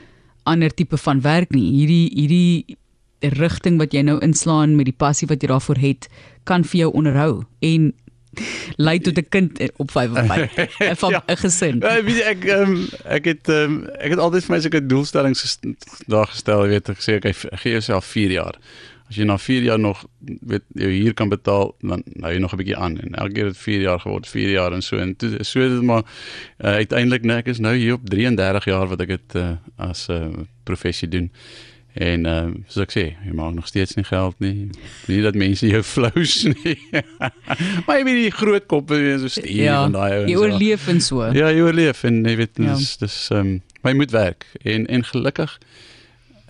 ander 0.44 0.74
tipe 0.74 0.98
van 0.98 1.21
werk 1.21 1.51
nie. 1.51 1.71
Hierdie 1.71 2.07
hierdie 2.15 2.77
rigting 3.19 3.77
wat 3.77 3.94
jy 3.94 4.01
nou 4.01 4.19
inslaan 4.19 4.75
met 4.75 4.86
die 4.86 4.98
passie 4.98 5.27
wat 5.27 5.42
jy 5.42 5.48
daarvoor 5.48 5.77
het, 5.77 6.07
kan 6.44 6.63
vir 6.63 6.80
jou 6.80 6.92
onderhou 6.94 7.44
en 7.59 7.94
lei 8.75 8.99
tot 8.99 9.17
'n 9.17 9.27
kind 9.29 9.59
op 9.75 9.91
5 9.91 10.11
of 10.11 10.25
5 10.25 10.99
van 10.99 11.11
'n 11.11 11.21
ja. 11.27 11.35
gesin. 11.35 11.79
Ja, 11.79 12.03
weet 12.03 12.21
ek 12.21 12.43
um, 12.43 12.87
ek 13.03 13.25
het 13.25 13.47
um, 13.47 13.85
ek 13.99 14.15
het 14.15 14.19
altyd 14.19 14.45
vir 14.45 14.55
my 14.55 14.61
sulke 14.61 14.85
doelstellings 14.85 15.59
daar 16.07 16.27
gestel, 16.27 16.67
weet 16.67 16.89
ek 16.89 17.01
sê 17.01 17.19
ek 17.19 17.35
gee 17.35 17.71
jouself 17.71 18.05
4 18.05 18.31
jaar. 18.31 18.55
As 19.09 19.17
jy 19.19 19.25
na 19.27 19.37
4 19.37 19.63
jaar 19.67 19.79
nog 19.79 20.05
weet 20.47 20.63
jy 20.79 20.89
hier 20.89 21.13
kan 21.13 21.29
betaal, 21.29 21.75
dan 21.81 22.03
nou 22.15 22.31
jy 22.33 22.39
nog 22.39 22.53
'n 22.53 22.57
bietjie 22.57 22.77
aan 22.77 22.99
en 22.99 23.15
elke 23.15 23.33
keer 23.33 23.45
het 23.45 23.57
4 23.57 23.81
jaar 23.81 23.99
geword, 23.99 24.27
4 24.27 24.49
jaar 24.49 24.71
en 24.73 24.81
so 24.81 24.97
en 24.97 25.15
toe 25.15 25.43
so 25.43 25.59
dit 25.59 25.81
maar 25.81 26.03
uh, 26.63 26.79
uiteindelik 26.79 27.23
net 27.23 27.37
ek 27.37 27.47
is 27.47 27.59
nou 27.59 27.75
hier 27.75 27.93
op 27.93 28.09
33 28.09 28.65
jaar 28.65 28.87
wat 28.87 29.01
ek 29.01 29.07
dit 29.07 29.35
uh, 29.35 29.51
as 29.75 30.07
'n 30.07 30.13
uh, 30.13 30.47
professie 30.63 31.07
doen. 31.07 31.31
En 31.93 32.25
ehm 32.25 32.47
uh, 32.47 32.63
soos 32.71 32.85
ek 32.85 32.93
sê, 32.95 33.03
jy 33.25 33.33
maak 33.35 33.53
nog 33.53 33.67
steeds 33.67 33.97
nie 33.99 34.05
geld 34.07 34.38
nie. 34.39 34.69
Nie 35.11 35.21
dat 35.25 35.35
mense 35.35 35.67
jou 35.67 35.83
flous 35.93 36.38
nie. 36.47 36.77
maar 37.85 37.99
jy 37.99 38.03
weet 38.07 38.19
die 38.21 38.31
groot 38.31 38.65
koppe 38.71 38.99
so 39.19 39.27
stuur 39.27 39.51
ja, 39.51 39.81
van 39.83 39.97
daai 39.97 40.11
ouens. 40.21 40.31
Jy 40.31 40.38
oorleef 40.39 40.88
en 40.88 41.01
so. 41.03 41.27
Ja, 41.35 41.51
jy 41.51 41.65
oorleef 41.67 42.03
en 42.07 42.23
jy 42.23 42.35
weet 42.39 42.55
ja. 42.55 42.75
dis 42.75 42.95
dis 43.01 43.17
ehm 43.31 43.55
um, 43.55 43.61
my 43.81 43.95
moet 43.97 44.11
werk 44.13 44.45
en 44.61 44.85
en 44.88 45.03
gelukkig 45.03 45.57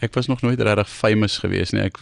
ek 0.02 0.14
was 0.18 0.28
nog 0.28 0.42
nooit 0.42 0.62
regtig 0.62 0.90
famous 0.90 1.38
geweest 1.38 1.76
nie. 1.78 1.82
Ek 1.86 2.00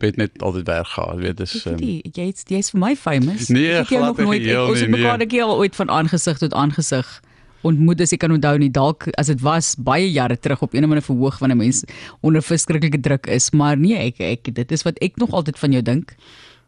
het 0.00 0.16
net 0.16 0.42
altyd 0.42 0.66
werk 0.66 0.88
gehad, 0.94 1.20
weet 1.20 1.36
dis 1.36 1.54
um, 1.68 1.76
jy 1.80 2.00
jy's 2.48 2.72
vir 2.72 2.80
my 2.80 2.94
famous. 2.96 3.50
Nee, 3.52 3.74
ek 3.82 3.92
het 3.92 4.00
nog 4.00 4.20
nooit 4.20 4.46
ek, 4.46 4.60
ons 4.64 4.80
het 4.80 4.92
mekaar 4.92 5.18
nee. 5.20 5.26
'n 5.26 5.32
keer 5.34 5.52
ooit 5.52 5.76
van 5.76 5.92
aangesig 5.92 6.40
tot 6.40 6.56
aangesig 6.56 7.20
ontmoet 7.64 8.00
as 8.04 8.12
ek 8.14 8.22
kan 8.24 8.34
onthou 8.34 8.56
nie 8.60 8.70
dalk 8.70 9.08
as 9.20 9.30
dit 9.32 9.40
was 9.44 9.74
baie 9.90 10.06
jare 10.12 10.36
terug 10.36 10.62
op 10.66 10.74
een 10.74 10.84
of 10.84 10.92
ander 10.92 11.06
verhoog 11.06 11.38
van 11.42 11.50
'n 11.50 11.58
mens 11.58 11.84
onder 12.20 12.42
verskriklike 12.42 13.00
druk 13.00 13.26
is 13.26 13.50
maar 13.50 13.76
nee 13.76 13.98
ek 13.98 14.20
ek 14.20 14.54
dit 14.54 14.72
is 14.72 14.82
wat 14.82 14.98
ek 15.00 15.16
nog 15.16 15.30
altyd 15.32 15.58
van 15.58 15.72
jou 15.72 15.82
dink 15.82 16.16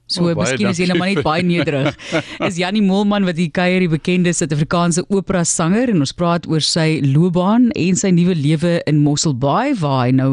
So 0.07 0.29
oh, 0.31 0.35
miskien 0.39 0.69
is 0.71 0.79
jy 0.79 0.87
nou 0.87 0.97
maar 1.01 1.11
net 1.11 1.27
baie 1.27 1.43
nederig. 1.43 1.97
Is 2.47 2.59
Jannie 2.61 2.83
Moelman 2.85 3.27
wat 3.27 3.39
hier 3.41 3.51
kuier, 3.51 3.83
die 3.83 3.91
bekende 3.91 4.31
Suid-Afrikaanse 4.37 5.03
opera 5.11 5.43
sanger 5.47 5.91
en 5.91 6.05
ons 6.05 6.15
praat 6.15 6.47
oor 6.47 6.63
sy 6.63 7.01
loopbaan 7.03 7.73
en 7.75 7.99
sy 7.99 8.13
nuwe 8.15 8.37
lewe 8.39 8.77
in 8.87 9.01
Mossel 9.03 9.35
Bay 9.35 9.75
waar 9.81 10.05
hy 10.05 10.13
nou 10.15 10.29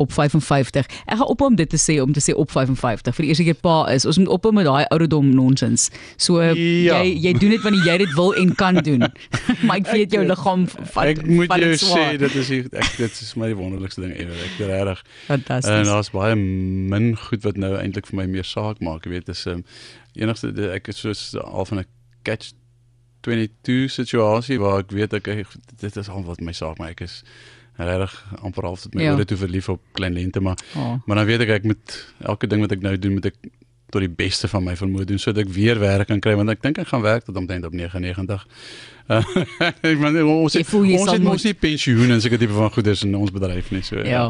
op 0.00 0.14
55. 0.16 0.88
Ek 1.04 1.20
gaan 1.20 1.28
op 1.28 1.44
om 1.44 1.58
dit 1.58 1.68
te 1.68 1.80
sê 1.80 1.98
om 2.00 2.14
te 2.16 2.22
sê 2.24 2.32
op 2.32 2.54
55 2.54 3.18
vir 3.18 3.26
die 3.26 3.32
eerste 3.34 3.46
keer 3.50 3.58
pa 3.60 3.76
is. 3.92 4.06
Ons 4.08 4.20
moet 4.22 4.32
op 4.32 4.48
met 4.56 4.64
daai 4.68 4.88
ouderdom 4.88 5.28
nonsens. 5.36 5.90
So 6.16 6.40
ja. 6.40 6.54
jy 7.02 7.12
jy 7.28 7.34
doen 7.36 7.52
dit 7.52 7.66
wanneer 7.66 7.92
jy 7.92 7.98
dit 8.06 8.16
wil 8.16 8.32
en 8.40 8.54
kan 8.56 8.80
doen. 8.80 9.04
maar 9.68 9.82
ek 9.82 9.92
weet 9.92 10.16
jou 10.16 10.24
liggaam 10.24 10.64
vat 10.72 11.12
Ek 11.12 11.22
moet 11.28 11.52
jou 11.60 11.76
sê 11.84 12.06
dit 12.20 12.40
is 12.40 12.52
ek 12.72 12.96
dit 12.96 13.20
is 13.26 13.34
my 13.36 13.52
wonderlikste 13.58 14.06
ding 14.06 14.16
ever. 14.16 14.40
Ek 14.48 14.56
regtig. 14.72 15.04
Fantasties. 15.28 15.74
En 15.74 15.92
daar's 15.92 16.12
baie 16.16 16.32
min 16.38 17.12
goed 17.28 17.44
wat 17.44 17.60
nou 17.60 17.74
eintlik 17.76 18.08
vir 18.08 18.22
my 18.22 18.28
meer 18.38 18.48
saak 18.48 18.80
maak, 18.84 19.04
weet 19.04 19.17
weet 19.18 19.34
is 19.34 19.44
um, 19.50 19.64
enigste 20.14 20.52
ek 20.72 20.90
is 20.94 21.04
soos 21.04 21.22
al 21.42 21.68
van 21.68 21.82
'n 21.82 21.88
catch 22.22 22.54
22 23.26 23.90
situasie 23.90 24.58
waar 24.62 24.82
ek 24.84 24.94
weet 24.94 25.14
ek 25.18 25.30
dit 25.76 25.96
is 25.96 26.08
al 26.08 26.24
wat 26.24 26.40
my 26.40 26.54
saak 26.54 26.78
maar 26.78 26.94
ek 26.94 27.04
is 27.06 27.22
regtig 27.78 28.14
amper 28.42 28.66
half 28.66 28.82
tot 28.82 28.94
my 28.94 29.04
ja. 29.06 29.14
oor 29.14 29.26
toe 29.26 29.38
verlief 29.38 29.68
op 29.68 29.82
klein 29.92 30.14
lente 30.14 30.40
maar 30.40 30.58
oh. 30.74 30.98
maar 31.06 31.22
dan 31.22 31.26
weet 31.26 31.46
ek 31.46 31.54
ek 31.60 31.70
moet 31.70 31.98
elke 32.18 32.46
ding 32.50 32.64
wat 32.64 32.74
ek 32.74 32.82
nou 32.82 32.96
doen 32.98 33.18
moet 33.18 33.30
ek 33.30 33.38
tot 33.88 34.04
die 34.04 34.12
beste 34.12 34.48
van 34.52 34.64
my 34.66 34.74
vermoë 34.76 35.06
doen 35.08 35.20
sodat 35.20 35.46
ek 35.46 35.52
weer 35.54 35.78
werk 35.80 36.10
kan 36.10 36.20
kry 36.20 36.34
want 36.36 36.52
ek 36.52 36.62
dink 36.64 36.80
ek 36.82 36.90
gaan 36.90 37.04
werk 37.04 37.24
tot 37.24 37.36
omtrent 37.40 37.64
op 37.64 37.76
99. 37.76 38.44
Ek 39.88 40.00
meen 40.00 40.18
ons 40.24 40.56
het, 40.58 40.74
ons 40.74 41.12
het 41.12 41.22
mos 41.24 41.46
nie 41.48 41.54
pensioen 41.56 42.12
en 42.12 42.20
seker 42.20 42.40
tipe 42.40 42.56
van 42.56 42.72
goederes 42.74 43.06
in 43.06 43.16
ons 43.16 43.32
bedryf 43.32 43.72
nie 43.72 43.84
so 43.86 44.02
ja. 44.02 44.08
ja. 44.08 44.26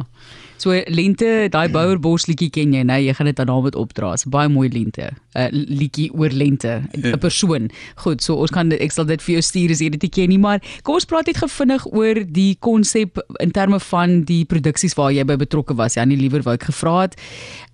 So 0.59 0.75
lente, 0.91 1.47
daai 1.55 1.69
Bouer 1.75 2.01
Bos 2.03 2.27
liedjie 2.27 2.51
ken 2.51 2.75
jy, 2.75 2.83
nee, 2.87 3.05
jy 3.07 3.15
gaan 3.15 3.31
dit 3.31 3.41
aan 3.41 3.51
David 3.51 3.79
opdra. 3.79 4.11
Dit's 4.17 4.27
baie 4.31 4.51
mooi 4.51 4.67
lente. 4.75 5.13
'n 5.39 5.39
uh, 5.39 5.49
Liedjie 5.53 6.09
oor 6.19 6.35
lente, 6.35 6.83
'n 6.97 7.13
ja. 7.13 7.17
persoon. 7.17 7.71
Goed, 8.03 8.23
so 8.23 8.35
ons 8.35 8.51
kan 8.51 8.73
ek 8.75 8.93
sal 8.93 9.07
dit 9.07 9.23
vir 9.23 9.39
jou 9.39 9.43
stuur 9.43 9.71
as 9.71 9.81
jy 9.81 9.91
dit 9.95 10.09
ken 10.11 10.29
nie, 10.29 10.39
maar 10.39 10.59
kom 10.83 10.99
ons 10.99 11.07
praat 11.07 11.31
net 11.31 11.39
gefvinnig 11.39 11.87
oor 11.87 12.25
die 12.27 12.57
konsep 12.59 13.23
in 13.39 13.55
terme 13.55 13.79
van 13.79 14.25
die 14.27 14.45
produksies 14.45 14.99
waar 14.99 15.13
jy 15.15 15.25
by 15.25 15.37
betrokke 15.39 15.77
was. 15.79 15.95
Ja, 15.95 16.05
nie 16.05 16.19
liewer 16.19 16.43
wou 16.43 16.57
ek 16.59 16.67
gevra 16.73 17.07
het. 17.07 17.15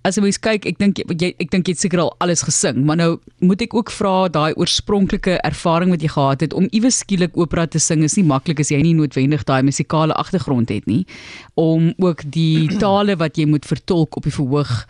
As 0.05 0.19
jy 0.19 0.21
mens 0.21 0.37
kyk, 0.37 0.67
ek 0.69 0.77
dink 0.77 1.01
jy 1.01 1.33
ek 1.41 1.49
dink 1.49 1.65
jy 1.65 1.73
het 1.73 1.81
seker 1.81 1.99
al 2.05 2.13
alles 2.21 2.45
gesing, 2.45 2.85
maar 2.85 2.97
nou 3.01 3.17
moet 3.41 3.61
ek 3.65 3.73
ook 3.73 3.89
vra 3.89 4.29
daai 4.29 4.53
oorspronklike 4.53 5.41
ervaring 5.41 5.89
wat 5.89 6.05
jy 6.05 6.13
gehad 6.13 6.45
het 6.45 6.53
om 6.53 6.69
iewes 6.69 6.94
skielik 6.95 7.37
opera 7.37 7.67
te 7.67 7.79
sing 7.79 8.03
is 8.03 8.17
nie 8.17 8.25
maklik 8.27 8.59
as 8.63 8.71
jy 8.71 8.81
nie 8.81 8.95
noodwendig 8.97 9.43
daai 9.47 9.61
musikale 9.63 10.13
agtergrond 10.13 10.69
het 10.69 10.85
nie 10.89 11.03
om 11.53 11.93
ook 11.97 12.23
die 12.31 12.67
tale 12.83 13.17
wat 13.21 13.37
jy 13.37 13.45
moet 13.49 13.65
vertolk 13.65 14.17
op 14.17 14.23
die 14.23 14.35
verhoog 14.35 14.85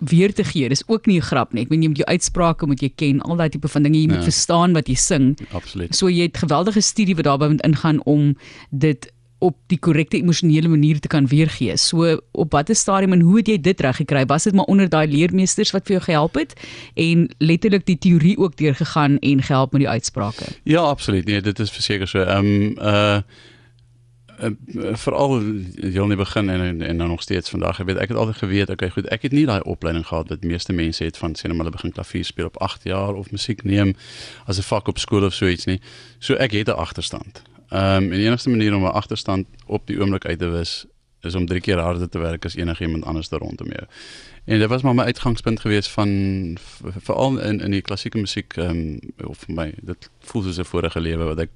weer 0.00 0.32
te 0.32 0.44
gee. 0.44 0.68
Dis 0.68 0.82
ook 0.88 1.06
nie 1.06 1.18
'n 1.18 1.22
grap 1.22 1.52
nie. 1.52 1.62
Ek 1.62 1.68
meen 1.68 1.82
jy 1.82 1.88
moet 1.88 1.98
jou 1.98 2.08
uitsprake 2.08 2.66
moet 2.66 2.80
jy 2.80 2.92
ken, 2.96 3.20
al 3.20 3.36
daai 3.36 3.48
tipe 3.48 3.68
van 3.68 3.82
dinge 3.82 3.98
jy 3.98 4.08
moet 4.08 4.24
ja. 4.24 4.30
verstaan 4.30 4.72
wat 4.72 4.88
jy 4.88 4.94
sing. 4.94 5.38
Absoluut. 5.52 5.94
So 5.94 6.08
jy 6.08 6.22
het 6.22 6.38
geweldige 6.38 6.80
studie 6.80 7.14
wat 7.14 7.24
daarbey 7.24 7.48
moet 7.48 7.62
ingaan 7.62 8.02
om 8.04 8.36
dit 8.70 9.12
op 9.40 9.56
die 9.72 9.78
korrekte 9.78 10.18
emosionele 10.20 10.68
manier 10.68 11.00
te 11.00 11.08
kan 11.08 11.26
weergee. 11.26 11.76
So 11.76 12.20
op 12.32 12.52
watter 12.52 12.76
stadium 12.76 13.12
en 13.16 13.20
hoe 13.20 13.36
het 13.40 13.48
jy 13.48 13.58
dit 13.60 13.80
reg 13.80 13.96
gekry? 13.96 14.24
Was 14.28 14.48
dit 14.48 14.54
maar 14.54 14.68
onder 14.70 14.88
daai 14.88 15.06
leermeesters 15.08 15.72
wat 15.76 15.88
vir 15.88 15.98
jou 15.98 16.04
gehelp 16.08 16.34
het 16.40 16.56
en 16.94 17.28
letterlik 17.38 17.86
die 17.86 17.98
teorie 17.98 18.36
ook 18.38 18.56
deurgegaan 18.56 19.18
en 19.18 19.42
gehelp 19.42 19.72
met 19.72 19.86
die 19.86 19.88
uitsprake? 19.88 20.52
Ja, 20.64 20.80
absoluut. 20.80 21.24
Nee, 21.24 21.40
dit 21.40 21.58
is 21.58 21.70
verseker 21.70 22.08
so. 22.08 22.22
Ehm 22.22 22.46
um, 22.46 22.76
uh 22.78 23.22
uh, 24.42 24.94
veral 24.96 25.40
heel 25.80 26.02
in 26.02 26.08
die 26.14 26.16
begin 26.16 26.48
en 26.50 26.60
en, 26.60 26.82
en 26.82 26.96
nou 26.96 27.08
nog 27.08 27.22
steeds 27.22 27.50
vandag 27.50 27.80
ek 27.80 27.86
weet 27.86 28.00
ek 28.00 28.12
het 28.12 28.18
altyd 28.18 28.36
geweet 28.36 28.70
okay 28.70 28.90
goed 28.90 29.08
ek 29.12 29.22
het 29.28 29.36
nie 29.36 29.46
daai 29.46 29.60
opleiding 29.62 30.06
gehad 30.06 30.28
wat 30.32 30.44
meeste 30.44 30.72
mense 30.72 31.04
het 31.04 31.16
van 31.16 31.36
maar 31.42 31.56
hulle 31.56 31.76
begin 31.76 31.92
klavier 31.92 32.24
speel 32.24 32.46
op 32.46 32.58
8 32.60 32.84
jaar 32.84 33.14
of 33.14 33.30
musiek 33.30 33.64
neem 33.64 33.94
as 34.46 34.58
'n 34.58 34.68
vak 34.72 34.88
op 34.88 34.98
skool 34.98 35.24
of 35.24 35.34
so 35.34 35.46
iets 35.46 35.66
nie 35.66 35.80
so 36.18 36.34
ek 36.34 36.52
het 36.52 36.68
'n 36.68 36.80
agterstand 36.86 37.42
ehm 37.70 38.04
um, 38.04 38.12
en 38.12 38.18
die 38.18 38.26
enigste 38.26 38.50
manier 38.50 38.74
om 38.74 38.84
'n 38.84 38.98
agterstand 39.00 39.46
op 39.66 39.86
die 39.86 40.00
oomblik 40.00 40.24
uit 40.24 40.38
te 40.38 40.48
wis 40.48 40.86
is 41.20 41.34
om 41.34 41.46
drie 41.46 41.60
keer 41.60 41.78
harder 41.78 42.08
te 42.08 42.18
werk 42.18 42.44
as 42.44 42.56
enigiemand 42.56 43.04
anders 43.04 43.28
daar 43.28 43.40
rondom 43.40 43.68
jou. 43.68 43.86
En 44.44 44.58
dit 44.58 44.68
was 44.68 44.82
maar 44.82 44.94
my 44.94 45.02
uitgangspunt 45.02 45.60
gewees 45.60 45.88
van 45.88 46.10
veral 46.96 47.38
in 47.38 47.60
in 47.60 47.70
die 47.70 47.82
klassieke 47.82 48.18
musiek 48.18 48.56
ehm 48.56 48.70
um, 48.70 49.28
of 49.28 49.38
vir 49.46 49.54
my 49.54 49.72
dit 49.82 50.10
voel 50.20 50.42
soos 50.42 50.58
'n 50.58 50.64
vorige 50.64 51.00
lewe 51.00 51.24
wat 51.24 51.38
ek 51.38 51.50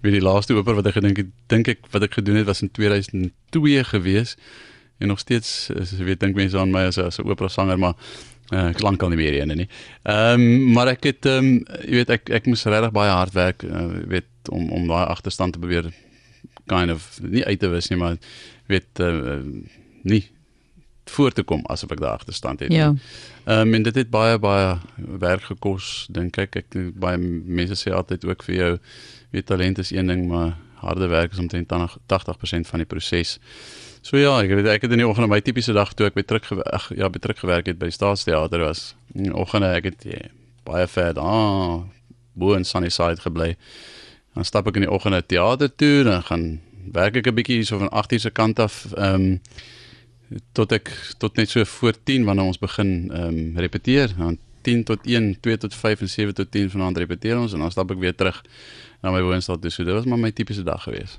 weet 0.00 0.12
die 0.12 0.22
laaste 0.22 0.54
oper 0.54 0.74
wat 0.74 0.86
ek 0.86 0.98
gedink 0.98 1.16
het 1.16 1.30
dink 1.46 1.68
ek 1.68 1.86
wat 1.90 2.02
ek 2.02 2.12
gedoen 2.12 2.36
het 2.36 2.46
was 2.46 2.62
in 2.62 2.70
2002 2.70 3.84
gewees 3.84 4.36
en 4.98 5.08
nog 5.08 5.18
steeds 5.18 5.70
is 5.70 5.92
weet 5.92 6.20
dink 6.20 6.34
mense 6.34 6.58
aan 6.58 6.70
my 6.70 6.86
as 6.86 6.98
'n 6.98 7.28
opera 7.28 7.48
sanger 7.48 7.78
maar 7.78 7.94
uh, 8.52 8.68
ek 8.70 8.82
lank 8.82 9.02
al 9.02 9.08
nie 9.08 9.20
meer 9.20 9.40
eene 9.40 9.54
nie. 9.54 9.68
Ehm 10.02 10.40
um, 10.40 10.72
maar 10.72 10.88
ek 10.88 11.04
het 11.04 11.26
ehm 11.26 11.38
um, 11.38 11.66
jy 11.84 12.02
weet 12.02 12.10
ek 12.10 12.30
ek 12.30 12.46
moes 12.46 12.64
regtig 12.64 12.92
baie 12.92 13.10
hard 13.10 13.32
werk 13.32 13.62
uh, 13.62 13.86
weet 14.06 14.28
om 14.48 14.70
om 14.72 14.88
daai 14.88 15.06
agterstand 15.06 15.52
te 15.52 15.58
probeer 15.58 15.92
kind 16.66 16.90
of 16.90 17.18
nie 17.22 17.44
uit 17.44 17.60
te 17.60 17.68
wis 17.68 17.90
nie 17.90 17.98
maar 17.98 18.16
weet 18.66 19.00
uh, 19.00 19.38
nie 20.02 20.24
voor 21.10 21.32
te 21.32 21.42
kom 21.42 21.62
asof 21.70 21.92
ek 21.94 22.00
daar 22.02 22.18
agterstand 22.18 22.60
het. 22.60 22.72
Ja. 22.72 22.94
Ehm 23.44 23.68
um, 23.68 23.74
en 23.74 23.82
dit 23.82 23.94
het 23.94 24.10
baie 24.10 24.38
baie 24.38 24.78
werk 25.22 25.42
gekos 25.50 26.06
dink 26.10 26.38
ek. 26.38 26.56
Ek 26.56 26.78
baie 26.98 27.18
mense 27.18 27.78
sê 27.78 27.92
altyd 27.94 28.24
ook 28.26 28.42
vir 28.42 28.54
jou 28.54 28.72
weet 29.30 29.46
talent 29.46 29.78
is 29.78 29.92
een 29.94 30.06
ding 30.10 30.26
maar 30.28 30.56
harde 30.82 31.06
werk 31.06 31.32
is 31.32 31.38
omtrent 31.38 31.72
80% 31.72 32.68
van 32.70 32.82
die 32.82 32.86
proses. 32.86 33.38
So 34.02 34.18
ja, 34.18 34.34
ek 34.42 34.50
weet 34.50 34.70
ek 34.70 34.86
het 34.86 34.92
in 34.94 35.02
die 35.02 35.08
oggend 35.08 35.30
my 35.30 35.40
tipiese 35.40 35.74
dag 35.74 35.94
toe 35.94 36.10
ek 36.10 36.18
by 36.18 36.22
terug 36.22 36.50
ag 36.66 36.90
ja, 36.94 37.08
by 37.10 37.22
terug 37.22 37.38
gewerk 37.42 37.70
het 37.70 37.78
by 37.78 37.90
Staatsteater 37.90 38.66
was. 38.66 38.94
In 39.14 39.30
die 39.30 39.34
oggende 39.34 39.72
ek 39.74 39.90
het 39.92 40.06
ja, 40.10 40.26
baie 40.66 40.86
vet 40.90 41.18
ah 41.22 41.86
bo 42.36 42.54
in 42.54 42.66
Sunnyside 42.68 43.22
gebly. 43.24 43.54
Dan 44.36 44.44
stap 44.44 44.66
ek 44.68 44.76
in 44.76 44.84
die 44.84 44.92
oggende 44.92 45.22
teater 45.24 45.70
toe 45.72 46.04
en 46.04 46.22
gaan 46.28 46.46
werk 46.92 47.16
ek 47.16 47.26
'n 47.32 47.34
bietjie 47.34 47.64
so 47.64 47.78
van 47.80 47.88
8:00 47.88 48.20
se 48.20 48.30
kant 48.30 48.58
af 48.60 48.84
ehm 48.92 49.14
um, 49.14 49.40
tot 50.52 50.72
ek 50.72 50.90
tot 51.18 51.36
net 51.36 51.48
so 51.50 51.64
voor 51.64 51.94
10 52.04 52.24
wanneer 52.24 52.44
ons 52.44 52.58
begin 52.58 53.10
ehm 53.10 53.28
um, 53.28 53.58
repeteer. 53.58 54.12
Dan 54.16 54.38
10 54.62 54.84
tot 54.84 55.06
1, 55.06 55.40
2 55.40 55.56
tot 55.56 55.74
5 55.74 56.00
en 56.00 56.08
7 56.08 56.34
tot 56.34 56.50
10 56.50 56.70
vanaand 56.70 56.98
repeteer 56.98 57.38
ons 57.38 57.52
en 57.52 57.62
dan 57.62 57.70
stap 57.70 57.90
ek 57.90 58.02
weer 58.02 58.14
terug 58.14 58.42
na 59.02 59.10
my 59.14 59.22
woonstel 59.22 59.58
toe. 59.58 59.70
So 59.70 59.84
dit 59.84 59.94
was 59.94 60.04
maar 60.04 60.18
my 60.18 60.30
tipiese 60.30 60.66
dag 60.66 60.82
gewees. 60.82 61.18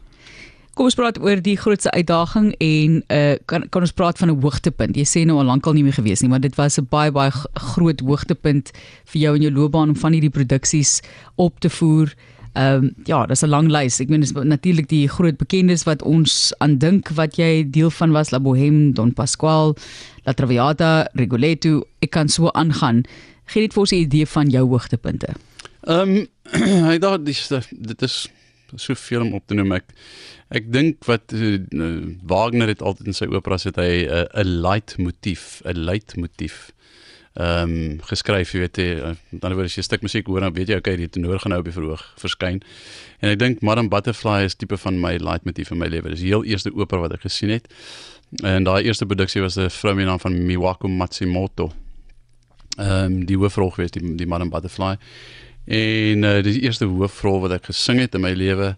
Kom 0.77 0.85
ons 0.85 0.95
praat 0.99 1.17
oor 1.17 1.39
die 1.41 1.55
grootste 1.57 1.89
uitdaging 1.91 2.51
en 2.61 2.99
uh 3.09 3.35
kan 3.49 3.65
kan 3.73 3.81
ons 3.81 3.95
praat 3.97 4.17
van 4.21 4.29
'n 4.29 4.41
hoogtepunt. 4.41 4.95
Jy 4.95 5.07
sê 5.09 5.25
nou 5.25 5.39
al 5.39 5.49
lankal 5.49 5.73
nie 5.73 5.83
meer 5.83 5.97
gewees 5.97 6.21
nie, 6.21 6.29
maar 6.29 6.43
dit 6.43 6.55
was 6.55 6.77
'n 6.77 6.87
baie 6.89 7.11
baie 7.11 7.31
groot 7.53 7.99
hoogtepunt 7.99 8.71
vir 9.05 9.21
jou 9.21 9.35
in 9.35 9.41
jou 9.41 9.53
loopbaan 9.53 9.89
om 9.89 9.95
van 9.95 10.13
hierdie 10.13 10.29
produksies 10.29 11.01
op 11.35 11.59
te 11.59 11.69
voer. 11.69 12.13
Ehm 12.57 12.83
um, 12.83 12.93
ja, 13.05 13.25
dis 13.25 13.43
'n 13.45 13.49
lang 13.49 13.67
lys. 13.69 13.99
Ek 14.01 14.09
meen 14.09 14.19
dis 14.19 14.31
natuurlik 14.33 14.87
die 14.89 15.07
groot 15.07 15.37
bekendes 15.37 15.83
wat 15.85 16.01
ons 16.01 16.53
aandink 16.57 17.09
wat 17.13 17.37
jy 17.37 17.69
deel 17.69 17.89
van 17.89 18.11
was 18.11 18.31
La 18.31 18.39
Bohème, 18.39 18.93
Don 18.93 19.13
Pasquale, 19.13 19.75
La 20.25 20.33
Traviata, 20.33 21.07
Rigoletto. 21.13 21.85
Ek 21.99 22.09
kan 22.09 22.27
so 22.27 22.49
aangaan. 22.49 23.05
Gee 23.45 23.61
net 23.61 23.73
vir 23.73 23.81
ons 23.81 23.91
'n 23.91 23.95
idee 23.95 24.25
van 24.25 24.49
jou 24.49 24.65
hoogtepunte. 24.67 25.35
Ehm 25.85 26.17
um, 26.17 26.27
ek 26.89 27.01
dink 27.01 27.67
dit 27.69 28.01
is 28.01 28.27
soveel 28.75 29.21
om 29.21 29.33
op 29.33 29.45
te 29.45 29.53
noem. 29.53 29.71
Ek 29.71 29.85
ek 30.49 30.71
dink 30.71 31.05
wat 31.05 31.33
uh, 31.33 31.59
Wagner 32.23 32.67
het 32.67 32.81
altyd 32.81 33.07
in 33.07 33.13
sy 33.13 33.25
operas 33.25 33.63
het 33.63 33.75
hy 33.75 34.07
'n 34.07 34.09
uh, 34.09 34.43
'n 34.43 34.61
leitmotief, 34.61 35.61
'n 35.65 35.77
leitmotief 35.77 36.71
ehm 37.37 37.69
um, 37.69 37.99
geskryf, 38.01 38.51
jy 38.55 38.59
weet 38.63 38.77
jy, 38.81 38.85
uh, 38.97 39.11
met 39.29 39.43
ander 39.45 39.59
as 39.63 39.75
jy 39.75 39.83
'n 39.83 39.85
stuk 39.85 40.01
musiek 40.01 40.25
hoor 40.25 40.41
dan 40.41 40.53
weet 40.53 40.69
jy 40.69 40.77
okay, 40.79 40.95
die 40.97 41.09
tenor 41.09 41.39
gaan 41.39 41.51
nou 41.53 41.59
op 41.59 41.67
die 41.69 41.73
verhoog 41.73 42.01
verskyn. 42.17 42.63
En 43.21 43.29
ek 43.29 43.39
dink 43.39 43.61
Madame 43.61 43.89
Butterfly 43.89 44.43
is 44.45 44.55
tipe 44.55 44.77
van 44.77 44.99
my 44.99 45.17
leitmotief 45.17 45.71
in 45.71 45.77
my 45.77 45.87
lewe. 45.87 46.09
Dis 46.09 46.23
die 46.25 46.33
heel 46.33 46.43
eerste 46.43 46.73
opera 46.73 46.99
wat 46.99 47.13
ek 47.13 47.21
gesien 47.21 47.49
het. 47.49 47.67
En 48.43 48.63
daai 48.63 48.83
eerste 48.83 49.05
produksie 49.05 49.41
was 49.41 49.57
'n 49.57 49.69
vrou 49.69 49.93
met 49.93 50.05
die 50.05 50.09
naam 50.09 50.19
van 50.19 50.45
Miwako 50.45 50.87
Matsumoto. 50.87 51.71
Ehm 52.77 53.05
um, 53.05 53.25
die 53.25 53.37
hoofrol 53.37 53.69
gewees 53.69 53.91
die 53.91 54.15
die 54.15 54.27
Madame 54.27 54.49
Butterfly. 54.49 54.97
En 55.65 56.23
uh, 56.23 56.41
dis 56.41 56.55
die 56.55 56.63
eerste 56.63 56.85
hoofrol 56.85 57.41
wat 57.41 57.51
ek 57.51 57.65
gesing 57.65 57.99
het 57.99 58.15
in 58.15 58.21
my 58.21 58.33
lewe. 58.33 58.77